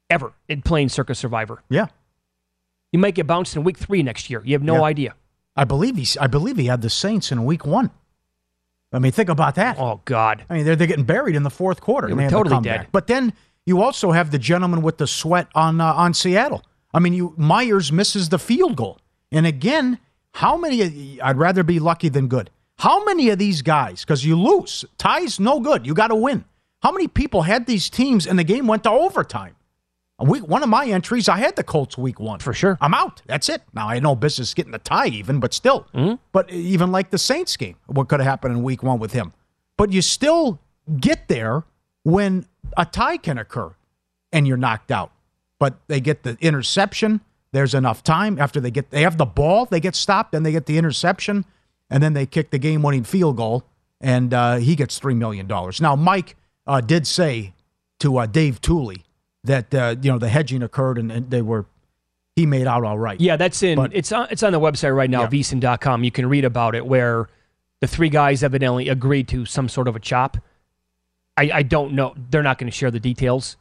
[0.10, 1.64] ever in playing Circa Survivor.
[1.70, 1.88] Yeah,
[2.92, 4.42] You might get bounced in week three next year.
[4.46, 4.84] You have no Yeah.
[4.84, 5.16] idea.
[5.56, 6.18] I believe he's.
[6.18, 7.92] I believe he had the Saints in Week One.
[8.94, 9.78] I mean, think about that.
[9.80, 10.44] Oh God!
[10.50, 12.08] I mean, they're they're getting buried in the fourth quarter.
[12.08, 12.88] They were they had to totally dead.
[12.92, 13.34] But then
[13.66, 16.64] you also have the gentleman with the sweat on uh, on Seattle.
[16.94, 19.00] I mean, you Myers misses the field goal,
[19.32, 20.00] and again,
[20.34, 21.22] how many?
[21.22, 22.50] I'd rather be lucky than good.
[22.80, 24.02] How many of these guys?
[24.02, 25.86] Because you lose, ties no good.
[25.86, 26.44] You got to win.
[26.82, 29.56] How many people had these teams and the game went to overtime?
[30.24, 32.78] Week one of my entries, I had the Colts week one For sure.
[32.82, 33.22] I'm out.
[33.26, 33.62] That's it.
[33.74, 35.88] Now I had no business getting the tie even, but still.
[35.94, 36.16] Mm-hmm.
[36.32, 39.34] But even like the Saints game, what could have happened in week one with him?
[39.78, 40.60] But you still
[41.00, 41.64] get there
[42.04, 42.46] when
[42.78, 43.74] a tie can occur
[44.32, 45.12] and you're knocked out.
[45.60, 47.22] But they get the interception.
[47.52, 50.52] There's enough time after they get they have the ball, they get stopped, then they
[50.52, 51.46] get the interception,
[51.90, 53.64] and then they kick the game-winning field goal,
[54.00, 55.82] and uh, he gets three million dollars.
[55.82, 57.54] Now Mike uh, did say
[58.00, 59.04] to uh, Dave Tuley
[59.44, 61.66] that uh, you know the hedging occurred and, and they were
[62.36, 63.20] he made out all right.
[63.20, 63.76] Yeah, that's in.
[63.76, 64.28] But- it's on.
[64.32, 65.28] It's on the website right now, Yeah.
[65.30, 66.04] vsin.com.
[66.04, 66.86] You can read about it.
[66.86, 67.28] Where
[67.82, 70.38] the three guys evidently agreed to some sort of a chop.
[71.38, 72.14] I, I don't know.
[72.30, 73.58] They're not going to share the details.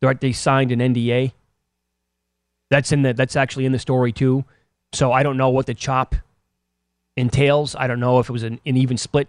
[0.00, 1.32] They're, they signed an NDA.
[2.70, 3.12] That's in the.
[3.12, 4.44] That's actually in the story too.
[4.92, 6.14] So I don't know what the chop
[7.16, 7.74] entails.
[7.76, 9.28] I don't know if it was an, an even split.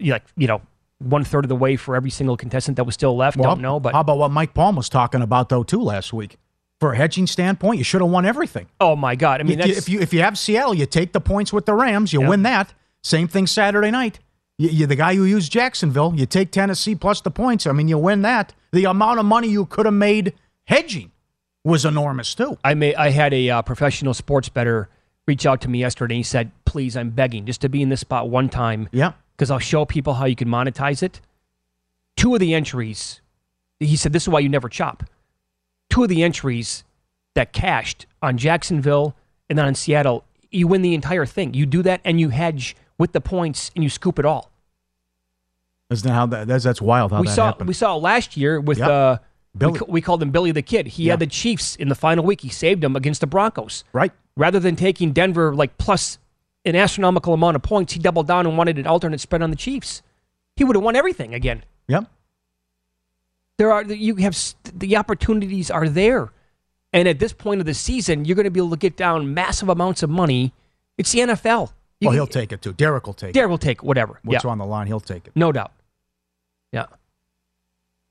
[0.00, 0.62] Like you know,
[0.98, 3.36] one third of the way for every single contestant that was still left.
[3.36, 6.12] Well, don't know, but how about what Mike Palm was talking about though too last
[6.12, 6.36] week?
[6.80, 8.66] For a hedging standpoint, you should have won everything.
[8.80, 9.40] oh my god!
[9.40, 11.74] I mean, that's, if you if you have Seattle, you take the points with the
[11.74, 12.28] Rams, you Yeah.
[12.28, 12.72] win that.
[13.02, 14.18] Same thing Saturday night.
[14.58, 17.66] You, you the guy who used Jacksonville, you take Tennessee plus the points.
[17.66, 18.54] I mean, you win that.
[18.72, 20.34] The amount of money you could have made
[20.66, 21.10] hedging
[21.64, 22.58] was enormous too.
[22.64, 24.88] I may I had a uh, professional sports better
[25.26, 26.16] reach out to me yesterday.
[26.16, 29.12] He said, "Please, I'm begging just to be in this spot one time Yeah.
[29.38, 31.20] Because I'll show people how you can monetize it."
[32.16, 33.20] Two of the entries,
[33.80, 35.04] he said, "This is why you never chop."
[35.88, 36.84] Two of the entries
[37.34, 39.14] that cashed on Jacksonville
[39.48, 41.54] and then on Seattle, you win the entire thing.
[41.54, 44.50] You do that and you hedge with the points and you scoop it all.
[45.90, 47.68] Isn't how that that's, that's wild how we that saw happened?
[47.68, 48.88] we saw it last year with Yep.
[48.90, 49.18] uh,
[49.56, 49.80] Billy.
[49.86, 50.86] We, we called him Billy the Kid.
[50.88, 51.12] He Yeah.
[51.12, 52.42] had the Chiefs in the final week.
[52.42, 53.84] He saved them against the Broncos.
[53.92, 54.12] right.
[54.36, 56.18] Rather than taking Denver like plus
[56.64, 59.56] an astronomical amount of points, he doubled down and wanted an alternate spread on the
[59.56, 60.02] Chiefs.
[60.56, 61.64] He would have won everything again.
[61.86, 62.04] Yep.
[63.58, 64.36] There are you have
[64.72, 66.30] the opportunities are there,
[66.92, 69.34] and at this point of the season, you're going to be able to get down
[69.34, 70.52] massive amounts of money.
[70.96, 71.72] It's the NFL.
[72.00, 72.72] You Well, can- he'll take it too.
[72.72, 73.32] Derek will take it.
[73.32, 74.20] Derek will take whatever.
[74.22, 75.32] What's yeah, on the line, he'll take it.
[75.34, 75.72] no doubt.
[76.72, 76.86] Yeah.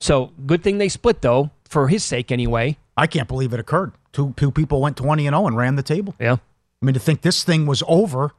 [0.01, 2.77] So good thing they split though, for his sake anyway.
[2.97, 3.93] I can't believe it occurred.
[4.12, 6.13] Two two people went 20 and 0 and ran the table.
[6.19, 6.38] Yeah.
[6.82, 8.32] I mean, to think this thing was over,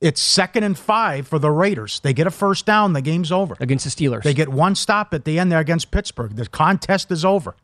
[0.00, 2.00] it's second and five for the Raiders.
[2.00, 3.56] They get a first down, the game's over.
[3.60, 4.22] Against the Steelers.
[4.22, 6.36] They get one stop at the end there against Pittsburgh.
[6.36, 7.54] The contest is over.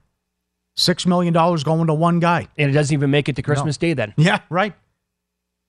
[0.77, 2.49] Six million dollars going to one guy.
[2.59, 4.13] and it doesn't even make it to Christmas Day then.
[4.17, 4.75] Yeah, right.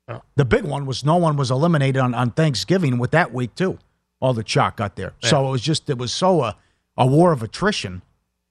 [0.09, 0.21] Oh.
[0.35, 3.77] The big one was no one was eliminated on, on Thanksgiving with that week too.
[4.19, 5.13] All the chalk got there.
[5.21, 6.57] So it was just it was so a,
[6.97, 8.01] a war of attrition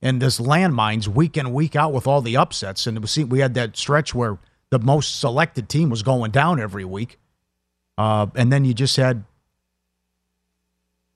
[0.01, 2.87] and this landmines week in week out with all the upsets.
[2.87, 4.39] And it was we had that stretch where
[4.71, 7.19] the most selected team was going down every week,
[7.99, 9.25] uh, and then you just had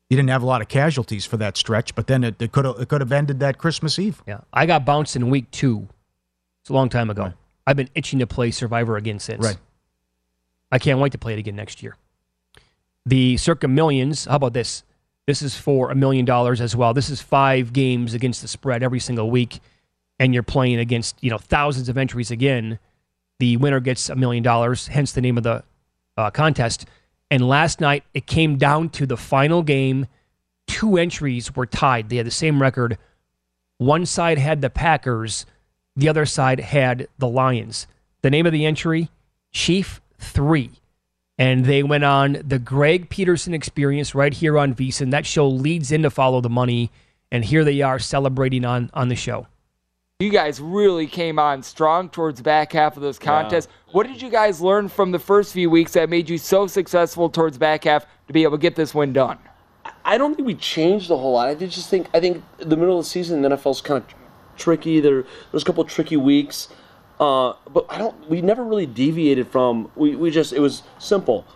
[0.08, 1.94] you didn't have a lot of casualties for that stretch.
[1.94, 4.22] But then it, could have it could have ended that Christmas Eve.
[4.26, 4.40] Yeah.
[4.52, 5.88] I got bounced in week two.
[6.62, 7.32] It's a long time ago.
[7.66, 9.44] I've been itching to play Survivor again since.
[9.44, 9.56] Right.
[10.72, 11.96] I can't wait to play it again next year.
[13.06, 14.84] The Circa Millions, how about this?
[15.26, 16.92] This is for a million dollars as well.
[16.92, 19.60] This is five games against the spread every single week,
[20.18, 22.78] and you're playing against, you know, thousands of entries again.
[23.40, 25.64] The winner gets a million dollars, hence the name of the
[26.16, 26.86] uh, contest.
[27.30, 30.06] And last night, it came down to the final game.
[30.66, 32.10] Two entries were tied.
[32.10, 32.98] They had the same record.
[33.78, 35.46] One side had the Packers,
[35.96, 37.86] the other side had the Lions.
[38.20, 39.08] The name of the entry,
[39.52, 40.70] Chief 3.
[41.38, 45.12] And they went on the Greg Peterson experience right here on VSiN.
[45.12, 46.90] That show leads into Follow the Money.
[47.32, 49.46] And here they are celebrating on, on the show.
[50.20, 53.68] You guys really came on strong towards the back half of those contests.
[53.70, 53.94] Yeah.
[53.94, 57.30] What did you guys learn from the first few weeks that made you so successful
[57.30, 59.38] towards the back half to be able to get this win done?
[60.04, 61.48] I don't think we changed a whole lot.
[61.48, 64.14] I just think I think the middle of the season the NFL's kind of
[64.58, 65.00] tricky.
[65.00, 66.68] There there's a couple tricky weeks.
[67.18, 68.28] Uh, but I don't.
[68.28, 69.90] We never really deviated from.
[69.96, 71.46] We, we just it was simple.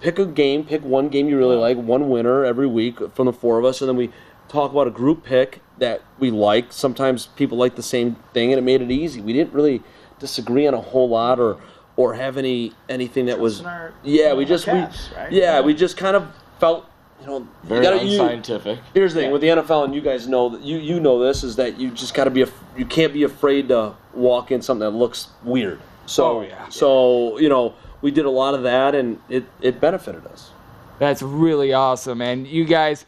[0.00, 0.64] Pick a game.
[0.64, 1.76] Pick one game you really like.
[1.76, 4.10] One winner every week from the four of us, and then we
[4.48, 6.72] talk about a group pick that we like.
[6.72, 9.20] Sometimes people like the same thing, and it made it easy.
[9.20, 9.82] We didn't really
[10.18, 11.58] disagree on a whole lot or
[11.96, 13.62] or have any anything that was.
[13.62, 15.32] Our, yeah, we just cats, we right?
[15.32, 16.86] yeah, yeah we just kind of felt
[17.20, 18.76] you know, very you gotta, unscientific.
[18.76, 19.32] You, here's the thing yeah.
[19.32, 21.90] with the NFL, and you guys know that you you know this is that you
[21.90, 25.28] just got to be a, you can't be afraid to walk in something that looks
[25.42, 25.80] weird.
[26.06, 26.68] So oh, yeah.
[26.68, 30.50] so you know we did a lot of that, and it it benefited us.
[30.98, 33.06] That's really awesome, and you guys,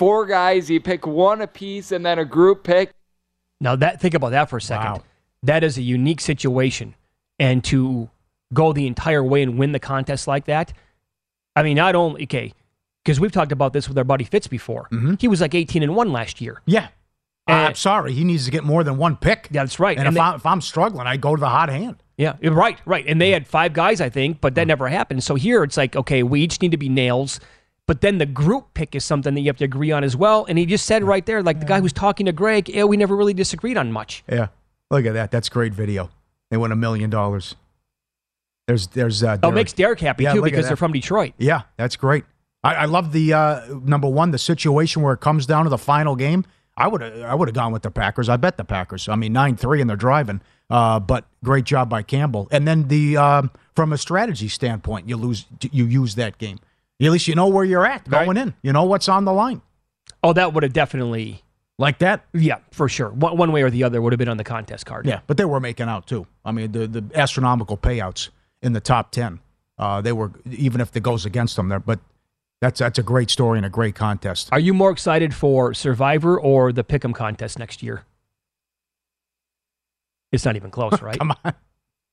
[0.00, 2.90] four guys, you pick one apiece, and then a group pick.
[3.60, 4.92] Now that think about that for a second.
[4.92, 5.02] Wow.
[5.42, 6.94] That is a unique situation,
[7.38, 8.08] and to
[8.54, 10.72] go the entire way and win the contest like that.
[11.54, 12.54] I mean, not only okay
[13.04, 14.88] because we've talked about this with our buddy Fitz before.
[14.92, 15.14] Mm-hmm.
[15.18, 16.60] He was like 18 and 1 last year.
[16.66, 16.88] Yeah.
[17.46, 18.12] And, I'm sorry.
[18.12, 19.48] He needs to get more than one pick.
[19.50, 19.96] Yeah, that's right.
[19.96, 22.02] And, and if, they, I, if I'm struggling, I go to the hot hand.
[22.16, 23.04] Yeah, right, right.
[23.06, 25.24] And they had five guys, I think, but that never happened.
[25.24, 27.40] So here it's like, okay, we each need to be nails.
[27.90, 30.44] But then the group pick is something that you have to agree on as well.
[30.48, 32.96] And he just said right there, like the guy who's talking to Greg, yeah, we
[32.96, 34.22] never really disagreed on much.
[34.30, 34.46] Yeah.
[34.92, 35.32] Look at that.
[35.32, 36.08] That's great video.
[36.52, 37.56] They won a million dollars.
[38.68, 41.32] There's, there's, uh, oh, makes Derek happy yeah, too because they're from Detroit.
[41.36, 42.22] Yeah, that's great.
[42.62, 45.76] I, I love the uh, number one, the situation where it comes down to the
[45.76, 46.44] final game.
[46.76, 48.28] I would have I would have gone with the Packers.
[48.28, 49.08] I bet the Packers.
[49.08, 50.42] I mean, nine three and they're driving.
[50.70, 52.46] Uh, but great job by Campbell.
[52.52, 53.42] And then the uh,
[53.74, 56.60] from a strategy standpoint, you lose you use that game.
[57.00, 58.36] At least you know where you're at going right.
[58.36, 58.54] in.
[58.62, 59.62] You know what's on the line.
[60.22, 61.42] Oh, that would have definitely
[61.78, 62.26] like that.
[62.34, 63.08] Yeah, for sure.
[63.08, 65.06] One, one way or the other would have been on the contest card.
[65.06, 66.26] Yeah, but they were making out too.
[66.44, 68.28] I mean, the the astronomical payouts
[68.62, 69.40] in the top ten.
[69.78, 72.00] Uh, they were even if it goes against them there, but
[72.60, 74.50] that's that's a great story and a great contest.
[74.52, 78.04] Are you more excited for Survivor or the Pick'em contest next year?
[80.32, 81.18] It's not even close, right?
[81.18, 81.54] Come on.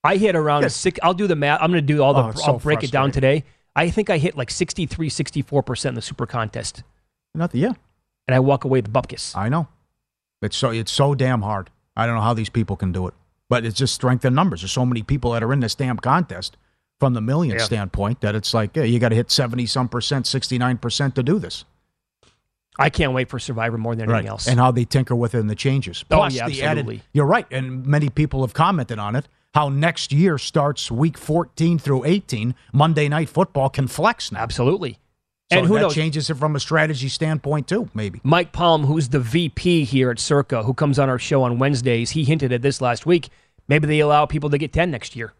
[0.03, 0.75] I hit around yes.
[0.75, 0.97] six.
[1.03, 1.59] I'll do the math.
[1.61, 2.21] I'm going to do all the.
[2.21, 3.43] Oh, I'll break it down today.
[3.78, 6.84] I think I hit like 63, 64 percent in the Super Contest.
[7.36, 7.61] Nothing.
[7.61, 7.73] Yeah.
[8.28, 9.36] And I walk away with the bupkis.
[9.38, 9.67] I know.
[10.41, 11.69] It's so it's so damn hard.
[11.95, 13.13] I don't know how these people can do it,
[13.49, 14.61] but it's just strength in numbers.
[14.61, 16.57] There's so many people that are in this damn contest
[16.99, 17.63] from the million yeah.
[17.63, 21.39] standpoint that it's like yeah, you got to hit 70 some percent, 69% to do
[21.39, 21.63] this.
[22.80, 24.47] I can't wait for Survivor more than anything else.
[24.47, 26.05] And how they tinker with it and the changes.
[26.11, 26.95] Oh, Plus, oh, yeah, absolutely.
[26.97, 27.47] Added, you're right.
[27.49, 29.28] And many people have commented on it.
[29.57, 32.53] How next year starts week 14 through 18.
[32.73, 34.41] Monday Night Football can flex now.
[34.41, 34.99] Absolutely.
[35.51, 35.95] So and who that knows?
[35.95, 38.21] changes it from a strategy standpoint too, maybe.
[38.23, 42.11] Mike Palm, who's the VP here at Circa, who comes on our show on Wednesdays,
[42.11, 43.29] he hinted at this last week.
[43.67, 45.33] Maybe they allow people to get 10 next year.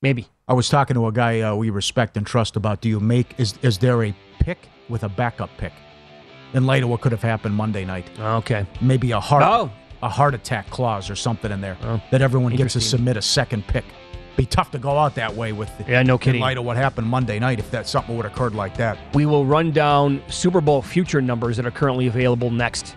[0.00, 0.28] Maybe.
[0.48, 3.38] I was talking to a guy uh, we respect and trust about do you make
[3.38, 5.74] is is there a pick with a backup pick
[6.54, 8.08] in light of what could have happened Monday night?
[8.18, 9.70] Okay, maybe a heart oh.
[10.04, 12.00] A heart attack clause or something in there oh.
[12.10, 13.84] that everyone gets to submit a second pick.
[14.36, 16.40] Be tough to go out that way with yeah, no kidding.
[16.40, 18.98] In light of what happened Monday night, if that something would have occurred like that,
[19.14, 22.96] we will run down Super Bowl future numbers that are currently available next.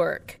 [0.01, 0.40] work.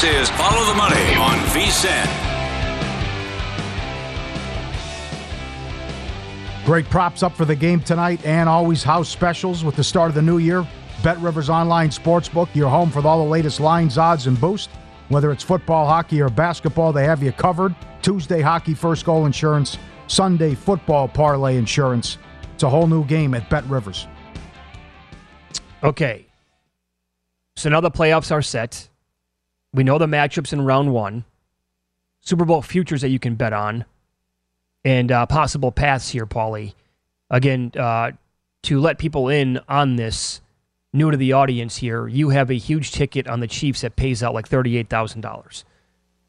[0.00, 2.06] This is Follow the Money on VSIN.
[6.64, 10.14] Great props up for the game tonight and always house specials with the start of
[10.14, 10.66] the new year.
[11.02, 14.70] Bet Rivers Online Sportsbook, your home for all the latest lines, odds, and boost.
[15.10, 17.76] Whether it's football, hockey, or basketball, they have you covered.
[18.00, 19.76] Tuesday, hockey first goal insurance.
[20.06, 22.16] Sunday, football parlay insurance.
[22.54, 24.06] It's a whole new game at Bet Rivers.
[25.84, 26.24] Okay.
[27.56, 28.89] So now the playoffs are set.
[29.72, 31.24] We know the matchups in round one,
[32.20, 33.84] Super Bowl futures that you can bet on,
[34.84, 36.74] and uh, possible paths here, Paulie.
[37.30, 38.12] Again, uh,
[38.62, 40.40] to let people in on this,
[40.92, 44.22] new to the audience here, you have a huge ticket on the Chiefs that pays
[44.22, 45.64] out like $38,000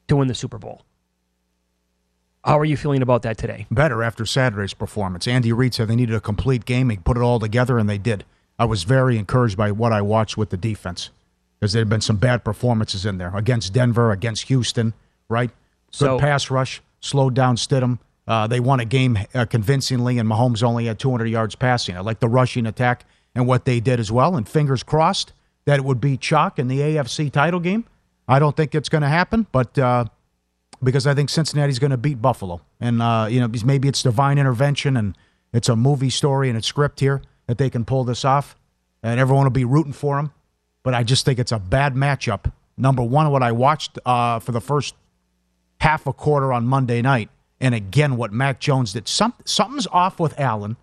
[0.08, 0.84] to win the Super Bowl.
[2.44, 3.68] How are you feeling about that today?
[3.70, 5.28] Better after Saturday's performance.
[5.28, 6.89] Andy Reid said they needed a complete game.
[6.89, 8.26] He put it all together, and they did.
[8.58, 11.12] I was very encouraged by what I watched with the defense
[11.62, 14.93] because there had been some bad performances in there against Denver, against Houston,
[15.30, 15.51] right?
[15.91, 17.99] Good So- pass rush, slowed down Stidham.
[18.28, 21.95] Uh, they won a game uh, convincingly, and Mahomes only had 200 yards passing.
[21.95, 23.05] I like the rushing attack
[23.36, 24.36] and what they did as well.
[24.36, 25.34] And fingers crossed
[25.66, 27.86] that it would be chalk in the AFC title game.
[28.28, 30.05] I don't think it's going to happen, but uh,
[30.82, 34.38] because I think Cincinnati's going to beat Buffalo, and uh, you know maybe it's divine
[34.38, 35.18] intervention and
[35.53, 38.55] it's a movie story and a script here that they can pull this off,
[39.03, 40.32] and everyone will be rooting for them.
[40.84, 42.52] But I just think it's a bad matchup.
[42.78, 44.96] Number one, what I watched uh, for the first
[45.80, 47.30] half a quarter on Monday night,
[47.60, 49.08] and again what Mac Jones did.
[49.08, 50.78] Some something's off with Allen,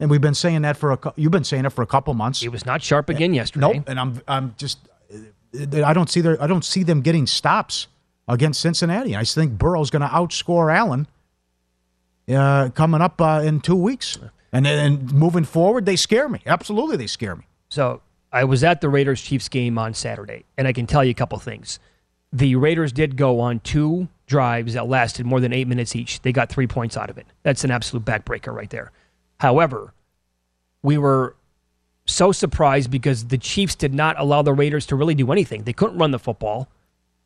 [0.00, 1.12] and we've been saying that for a.
[1.16, 2.40] You've been saying it for a couple months.
[2.40, 3.74] He was not sharp again yesterday.
[3.74, 4.78] Nope, and I'm I'm just
[5.54, 7.88] I don't see their I don't see them getting stops
[8.28, 9.16] against Cincinnati.
[9.16, 11.06] I think Burrow's going to outscore Allen
[12.28, 14.18] uh, coming up uh, in two weeks,
[14.52, 16.40] and then moving forward, they scare me.
[16.46, 17.44] Absolutely, they scare me.
[17.68, 18.00] So
[18.32, 21.14] I was at the Raiders Chiefs game on Saturday, and I can tell you a
[21.14, 21.78] couple things.
[22.32, 26.22] The Raiders did go on two drives that lasted more than eight minutes each.
[26.22, 27.26] They got three points out of it.
[27.42, 28.90] That's an absolute backbreaker right there.
[29.38, 29.92] However,
[30.82, 31.36] we were
[32.06, 35.64] so surprised because the Chiefs did not allow the Raiders to really do anything.
[35.64, 36.68] They couldn't run the football,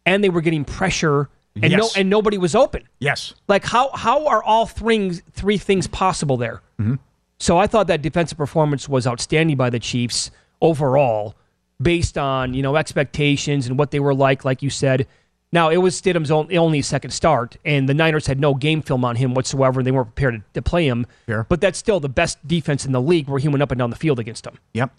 [0.05, 1.29] and they were getting pressure,
[1.63, 2.83] and no, and nobody was open.
[2.99, 3.33] Yes.
[3.49, 6.61] Like how how are all three three things possible there?
[6.81, 6.99] Mhm.
[7.39, 10.31] So I thought that defensive performance was outstanding by the Chiefs
[10.61, 11.35] overall,
[11.81, 14.45] based on you know expectations and what they were like.
[14.45, 15.07] Like you said,
[15.53, 19.17] now it was Stidham's only, second start, and the Niners had no game film on
[19.17, 21.07] him whatsoever, and they weren't prepared to, to play him.
[21.27, 21.47] Sure.
[21.49, 23.91] But that's still the best defense in the league, where he went up and down
[23.91, 24.59] the field against them.
[24.75, 24.91] Yep.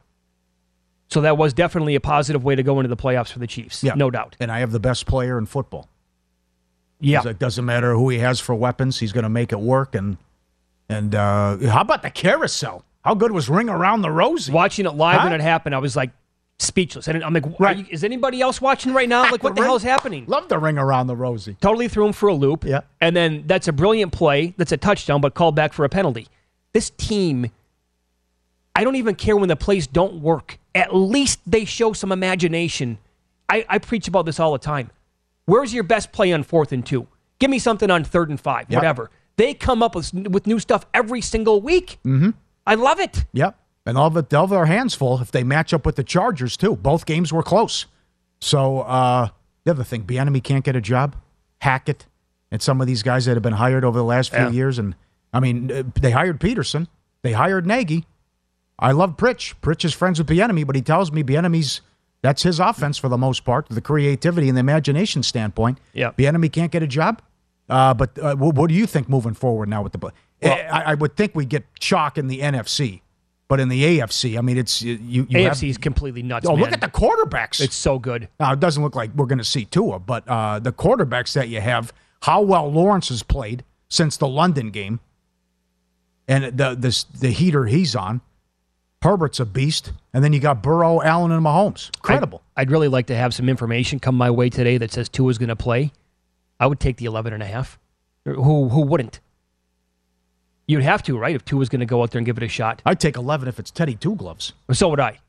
[1.09, 3.83] So that was definitely a positive way to go into the playoffs for the Chiefs.
[3.83, 3.93] Yeah.
[3.95, 4.35] no doubt.
[4.39, 5.89] And I have the best player in football.
[6.99, 7.25] Yeah.
[7.27, 9.95] It doesn't matter who he has for weapons; he's going to make it work.
[9.95, 10.17] And
[10.89, 12.83] and uh, how about the carousel?
[13.07, 14.51] How good was Ring Around the Rosie?
[14.51, 15.27] Watching it live Huh?
[15.29, 16.09] when it happened, I was like
[16.59, 17.07] speechless.
[17.07, 19.21] And I'm like, are you- is anybody else watching right now?
[19.31, 20.25] Like, what the Ring- hell is happening?
[20.27, 21.55] Love the Ring Around the Rosie.
[21.61, 22.65] Totally threw him for a loop.
[22.65, 22.81] Yeah.
[22.99, 24.53] And then that's a brilliant play.
[24.57, 26.27] That's a touchdown, but called back for a penalty.
[26.73, 27.49] This team,
[28.75, 30.59] I don't even care when the plays don't work.
[30.75, 32.97] At least they show some imagination.
[33.47, 34.91] I, I preach about this all the time.
[35.45, 37.07] Where's your best play on fourth and two?
[37.39, 38.77] Give me something on third and five, Yep.
[38.77, 39.11] whatever.
[39.37, 41.99] They come up with, with new stuff every single week.
[42.05, 42.31] Mm-hmm.
[42.67, 43.25] I love it.
[43.33, 43.57] Yep.
[43.85, 46.57] And they'll have, they'll have their hands full if they match up with the Chargers,
[46.57, 46.75] too.
[46.75, 47.85] Both games were close.
[48.41, 49.29] So uh,
[49.63, 51.15] the other thing, Bieniemy can't get a job.
[51.61, 52.05] Hackett
[52.51, 54.49] and some of these guys that have been hired over the last few Yeah.
[54.51, 54.77] years.
[54.77, 54.95] And,
[55.33, 56.87] I mean, uh, they hired Pederson.
[57.23, 58.05] They hired Nagy.
[58.77, 59.55] I love Pritch.
[59.61, 61.81] Pritch is friends with Bieniemy, but he tells me Bieniemy's
[62.21, 65.79] that's his offense for the most part, the creativity and the imagination standpoint.
[65.93, 66.11] Yeah.
[66.11, 67.21] Bieniemy can't get a job.
[67.69, 70.11] Uh, but uh, what, what do you think moving forward now with the?
[70.43, 73.01] I, I would think we'd get chalk in the NFC,
[73.47, 74.97] but in the AFC, I mean, it's you.
[75.01, 76.47] you AFC have, is completely nuts.
[76.47, 77.61] Oh, look at the quarterbacks.
[77.61, 78.27] It's so good.
[78.39, 81.49] Now it doesn't look like we're going to see Tua, but uh, the quarterbacks that
[81.49, 84.99] you have, how well Lawrence has played since the London game,
[86.27, 88.21] and the the the heater he's on.
[89.03, 91.95] Herbert's a beast, and then you got Burrow, Allen, and Mahomes.
[91.97, 92.41] Incredible.
[92.55, 95.37] I'd, I'd really like to have some information come my way today that says Tua's
[95.37, 95.91] going to play.
[96.59, 97.77] I would take the 11 and a half.
[98.25, 99.19] Who who wouldn't?
[100.67, 101.33] You'd have to, right?
[101.35, 102.81] If Tua was going to go out there and give it a shot.
[102.85, 104.53] I'd take eleven if it's Teddy Two Gloves.
[104.73, 105.19] So would I.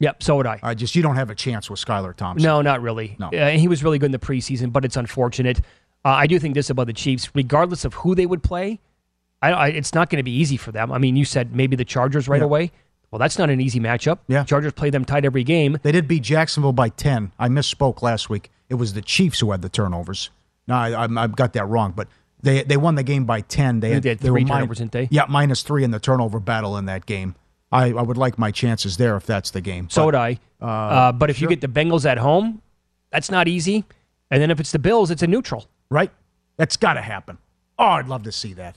[0.00, 0.58] Yep, so would I.
[0.62, 2.44] I just you don't have a chance with Skylar Thompson.
[2.44, 3.14] No, not really.
[3.20, 3.26] No.
[3.28, 5.58] Uh, and he was really good in the preseason, but it's unfortunate.
[6.04, 8.80] Uh, I do think this about the Chiefs, regardless of who they would play,
[9.40, 10.90] I, I, it's not going to be easy for them.
[10.90, 12.44] I mean, you said maybe the Chargers right Yeah.
[12.46, 12.72] away.
[13.12, 14.18] Well, that's not an easy matchup.
[14.26, 14.42] Yeah.
[14.42, 15.78] Chargers play them tight every game.
[15.82, 17.30] They did beat Jacksonville by 10.
[17.38, 18.50] I misspoke last week.
[18.70, 20.30] It was the Chiefs who had the turnovers.
[20.66, 22.08] No, I, I, I got that wrong, but
[22.42, 23.80] they they won the game by 10.
[23.80, 25.08] They They had, they were three min- turnovers, didn't they?
[25.10, 27.34] Yeah, minus three in the turnover battle in that game.
[27.70, 29.88] I, I would like my chances there if that's the game.
[29.88, 30.38] So But, would I.
[30.60, 32.60] Uh, but if you get the Bengals at home,
[33.10, 33.84] that's not easy.
[34.30, 35.66] And then if it's the Bills, it's a neutral.
[35.90, 36.10] Right?
[36.58, 37.38] That's got to happen.
[37.78, 38.76] Oh, I'd love to see that.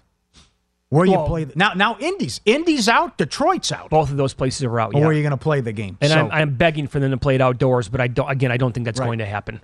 [0.89, 1.73] Where you play the, now?
[1.73, 3.17] Now Indy's Indy's out.
[3.17, 3.89] Detroit's out.
[3.89, 4.93] Both of those places are out.
[4.93, 5.05] Or yeah.
[5.05, 5.97] where are you going to play the game?
[5.99, 8.29] And So- I'm, I'm begging for them to play it outdoors, but I don't.
[8.29, 9.07] Again, I don't think that's Right.
[9.07, 9.61] going to happen.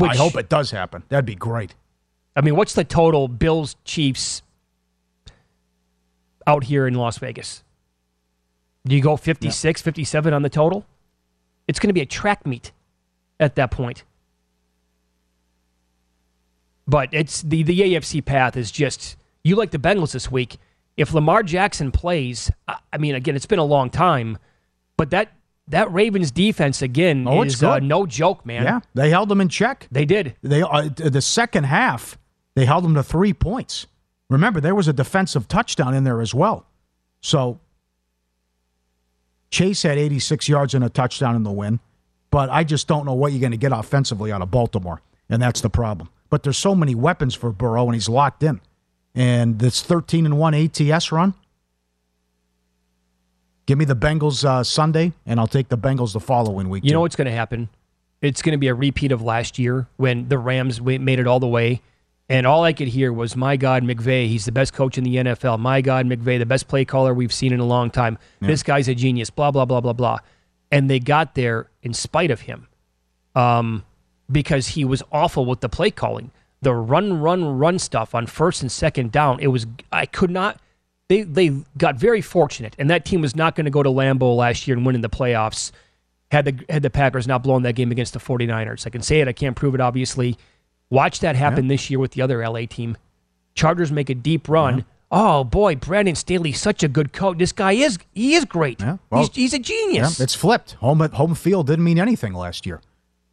[0.00, 1.04] I hope it does happen.
[1.08, 1.74] That'd be great.
[2.36, 4.42] I mean, what's the total Bills Chiefs
[6.46, 7.64] out here in Las Vegas?
[8.86, 10.86] Do you go 56, 57 on the total?
[11.66, 12.72] It's going to be a track meet
[13.40, 14.04] at that point.
[16.86, 20.58] But it's the, the AFC path is just you like the Bengals this week.
[20.96, 24.38] If Lamar Jackson plays, I, mean, again, it's been a long time,
[24.96, 25.32] but that
[25.68, 28.62] that Ravens defense again Oh, it's is uh, no joke, man.
[28.62, 29.88] Yeah, they held them in check.
[29.90, 30.36] They did.
[30.42, 32.16] They uh, the second half
[32.56, 33.86] they held them to three points.
[34.28, 36.66] Remember, there was a defensive touchdown in there as well.
[37.20, 37.60] So
[39.50, 41.78] Chase had 86 yards and a touchdown in the win,
[42.30, 45.40] but I just don't know what you're going to get offensively out of Baltimore, and
[45.40, 46.08] that's the problem.
[46.30, 48.60] But there's so many weapons for Burrow, and he's locked in.
[49.14, 51.34] And this 13 and one ATS run.
[53.66, 56.84] Give me the Bengals uh, Sunday, and I'll take the Bengals the following week.
[56.84, 57.68] You know what's going to happen?
[58.22, 61.40] It's going to be a repeat of last year when the Rams made it all
[61.40, 61.82] the way.
[62.28, 65.16] And all I could hear was, my God, McVay, he's the best coach in the
[65.16, 65.60] NFL.
[65.60, 68.18] My God, McVay, the best play caller we've seen in a long time.
[68.40, 70.18] This guy's a genius, blah, blah, blah, blah, blah.
[70.72, 72.66] And they got there in spite of him
[73.36, 73.84] um,
[74.30, 76.32] because he was awful with the play calling.
[76.62, 80.58] The run, run, run stuff on first and second down, it was, I could not,
[81.08, 82.74] they, they got very fortunate.
[82.76, 85.00] And that team was not going to go to Lambeau last year and win in
[85.00, 85.70] the playoffs
[86.30, 88.86] had the had the Packers not blown that game against the 49ers.
[88.86, 90.36] I can say it, I can't prove it obviously.
[90.90, 92.96] Watch that happen this year with the other LA team.
[93.54, 94.84] Chargers make a deep run.
[95.10, 97.38] Oh boy, Brandon Staley, such a good coach.
[97.38, 98.80] This guy is he is great.
[98.80, 98.98] Yeah.
[99.10, 100.18] well, he's, he's a genius.
[100.18, 100.72] Yeah, it's flipped.
[100.74, 102.80] Home home field didn't mean anything last year.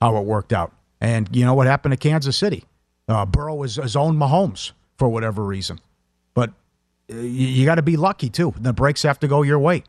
[0.02, 2.66] How it worked out, and you know what happened to Kansas City?
[3.08, 5.80] Uh, Burrow is his own Mahomes for whatever reason,
[6.34, 6.52] but
[7.12, 8.54] uh, you, you got to be lucky too.
[8.60, 9.84] The breaks have to go your way.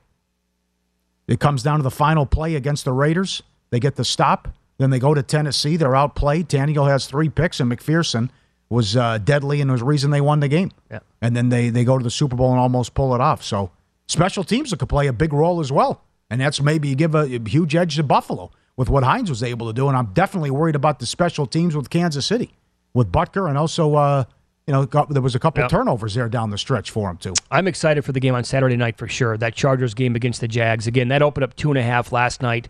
[1.27, 3.43] It comes down to the final play against the Raiders.
[3.71, 4.49] They get the stop.
[4.79, 5.77] Then they go to Tennessee.
[5.77, 6.49] They're outplayed.
[6.49, 8.31] Tannehill has three picks, and McPherson
[8.69, 10.73] was uh, deadly and was the reason they won the game.
[10.91, 10.99] Yeah.
[11.23, 13.43] And then they, they go to the Super Bowl and almost pull it off.
[13.45, 13.71] So
[14.07, 16.03] special teams could play a big role as well.
[16.31, 19.43] And that's maybe you give a, a huge edge to Buffalo with what Hines was
[19.43, 19.87] able to do.
[19.89, 22.55] And I'm definitely worried about the special teams with Kansas City,
[22.95, 24.25] with Butker, and also, uh,
[24.67, 25.69] you know, got, there was a couple Yeah.
[25.69, 27.35] turnovers there down the stretch for him, too.
[27.51, 29.37] I'm excited for the game on Saturday night for sure.
[29.37, 30.87] That Chargers game against the Jags.
[30.89, 32.69] Again, that opened up two and a half last night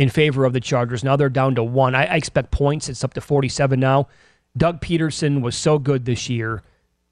[0.00, 1.04] in favor of the Chargers.
[1.04, 1.94] Now they're down to one.
[1.94, 2.88] I, I expect points.
[2.88, 4.08] It's up to 47 now.
[4.56, 6.62] Doug Pederson was so good this year.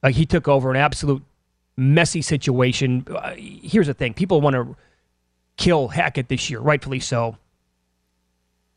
[0.02, 1.22] Like he took over an absolute
[1.76, 3.06] messy situation.
[3.14, 4.74] Uh, here's the thing: people want to
[5.58, 7.36] kill Hackett this year, rightfully so.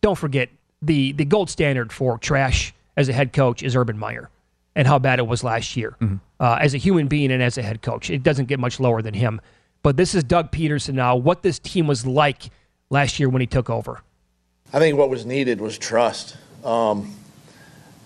[0.02, 0.50] Don't forget
[0.82, 4.30] the the gold standard for trash as a head coach is Urban Meyer,
[4.76, 5.96] and how bad it was last year
[6.42, 8.10] uh, as a human being and as a head coach.
[8.10, 9.40] It doesn't get much lower than him.
[9.84, 11.16] But this is Doug Pederson now.
[11.16, 12.50] What this team was like
[12.92, 14.02] last year when he took over.
[14.72, 16.38] I think what was needed was trust.
[16.64, 17.16] Um,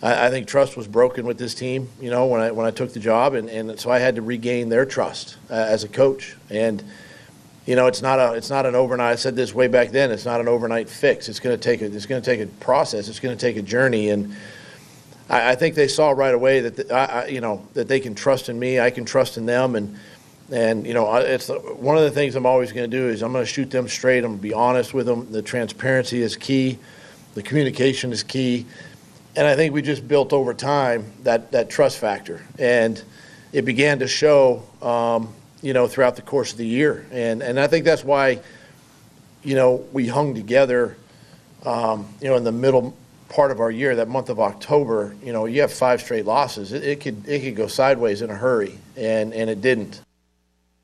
[0.01, 1.89] I, I, think trust was broken with this team.
[1.99, 4.21] You know, when I when I took the job, and, and so I had to
[4.21, 6.37] regain their trust uh, as a coach.
[6.49, 6.81] And
[7.65, 9.11] you know, it's not a it's not an overnight.
[9.11, 10.11] I said this way back then.
[10.11, 11.27] It's not an overnight fix.
[11.27, 13.09] It's going to take a it's going to take a process.
[13.09, 14.09] It's going to take a journey.
[14.09, 14.35] And
[15.29, 17.99] I, I think they saw right away that the, I, I, you know that they
[17.99, 18.79] can trust in me.
[18.79, 19.75] I can trust in them.
[19.75, 19.99] And
[20.51, 23.31] and you know, it's one of the things I'm always going to do is I'm
[23.31, 24.19] going to shoot them straight.
[24.19, 25.31] I'm going to be honest with them.
[25.31, 26.77] The transparency is key.
[27.33, 28.65] The communication is key
[29.35, 32.41] and I think we just built over time that, that trust factor.
[32.57, 33.01] And
[33.51, 37.05] it began to show, um, you know, throughout the course of the year.
[37.11, 38.39] And, and I think that's why,
[39.43, 40.95] you know, we hung together,
[41.65, 42.95] um, you know, in the middle
[43.27, 46.71] part of our year, that month of October, you know, you have five straight losses.
[46.71, 50.01] It, it could, it could go sideways in a hurry, and, and it didn't.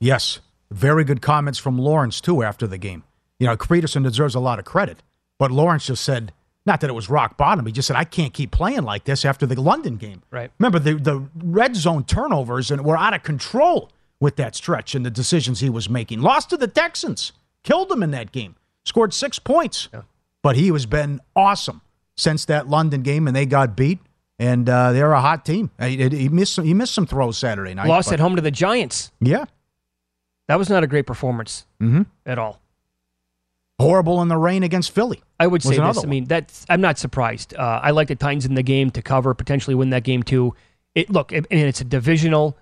[0.02, 0.40] Yes.
[0.70, 3.04] Very good comments from Lawrence, too, after the game.
[3.40, 5.02] You know, Pederson deserves a lot of credit,
[5.40, 6.34] but Lawrence just said,
[6.66, 7.66] not that it was rock bottom.
[7.66, 10.22] He just said, I can't keep playing like this after the London game.
[10.30, 10.52] Right.
[10.60, 13.90] Remember, the, the red zone turnovers and were out of control
[14.20, 16.22] with that stretch and the decisions he was making.
[16.22, 17.32] Lost to the Texans.
[17.64, 18.56] Killed them in that game.
[18.86, 19.90] Scored six points.
[19.94, 20.02] Yeah.
[20.44, 21.82] But he has been awesome
[22.16, 24.00] since that London game, and they got beat.
[24.40, 25.70] And uh, they're a hot team.
[25.80, 27.88] He, he, missed some, he missed some throws Saturday night.
[27.88, 29.12] Lost but, at home to the Giants.
[29.20, 29.46] Yeah.
[30.52, 32.02] That was not a great performance mm-hmm.
[32.26, 32.60] at all
[33.82, 35.24] horrible in the rain against Philly.
[35.40, 35.98] I would say this.
[35.98, 36.06] One.
[36.06, 37.56] I mean, that's I'm not surprised.
[37.56, 40.54] Uh, I like the Titans in the game to cover, potentially win that game too.
[40.94, 42.58] It look, and it's a divisional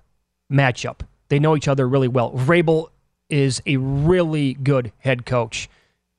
[0.51, 1.01] matchup.
[1.29, 2.31] They know each other really well.
[2.31, 2.89] Vrabel
[3.27, 5.67] is a really good head coach.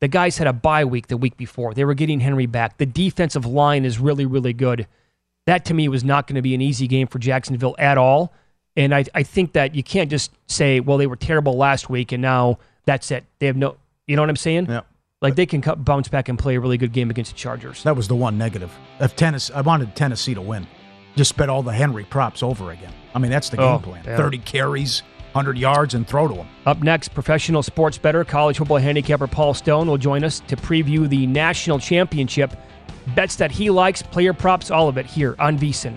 [0.01, 1.73] The guys had a bye week the week before.
[1.73, 2.79] They were getting Henry back.
[2.79, 4.89] The defensive line is really, really good.
[5.47, 8.33] That to me was not going to be an easy game for Jacksonville at all.
[8.77, 12.13] And I, I think that you can't just say, well, they were terrible last week
[12.13, 13.25] and now that's it.
[13.39, 14.67] They have no, you know what I'm saying?
[14.69, 14.83] Yeah.
[15.21, 17.83] Like they can bounce back and play a really good game against the Chargers.
[17.83, 18.73] That was the one negative.
[19.01, 20.67] If Tennessee, I wanted Tennessee to win.
[21.15, 22.93] Just bet all the Henry props over again.
[23.15, 24.05] I mean, that's the oh, game oh, plan.
[24.07, 24.17] Yeah.
[24.17, 25.03] 30 carries,
[25.33, 26.47] 100 yards, and throw to him.
[26.65, 31.09] Up next, professional sports better, college football handicapper Paul Stone will join us to preview
[31.09, 32.57] the national championship.
[33.15, 35.97] Bets that he likes, player props, all of it here on VSIN.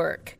[0.00, 0.39] Network.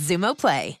[0.01, 0.80] Xumo Play.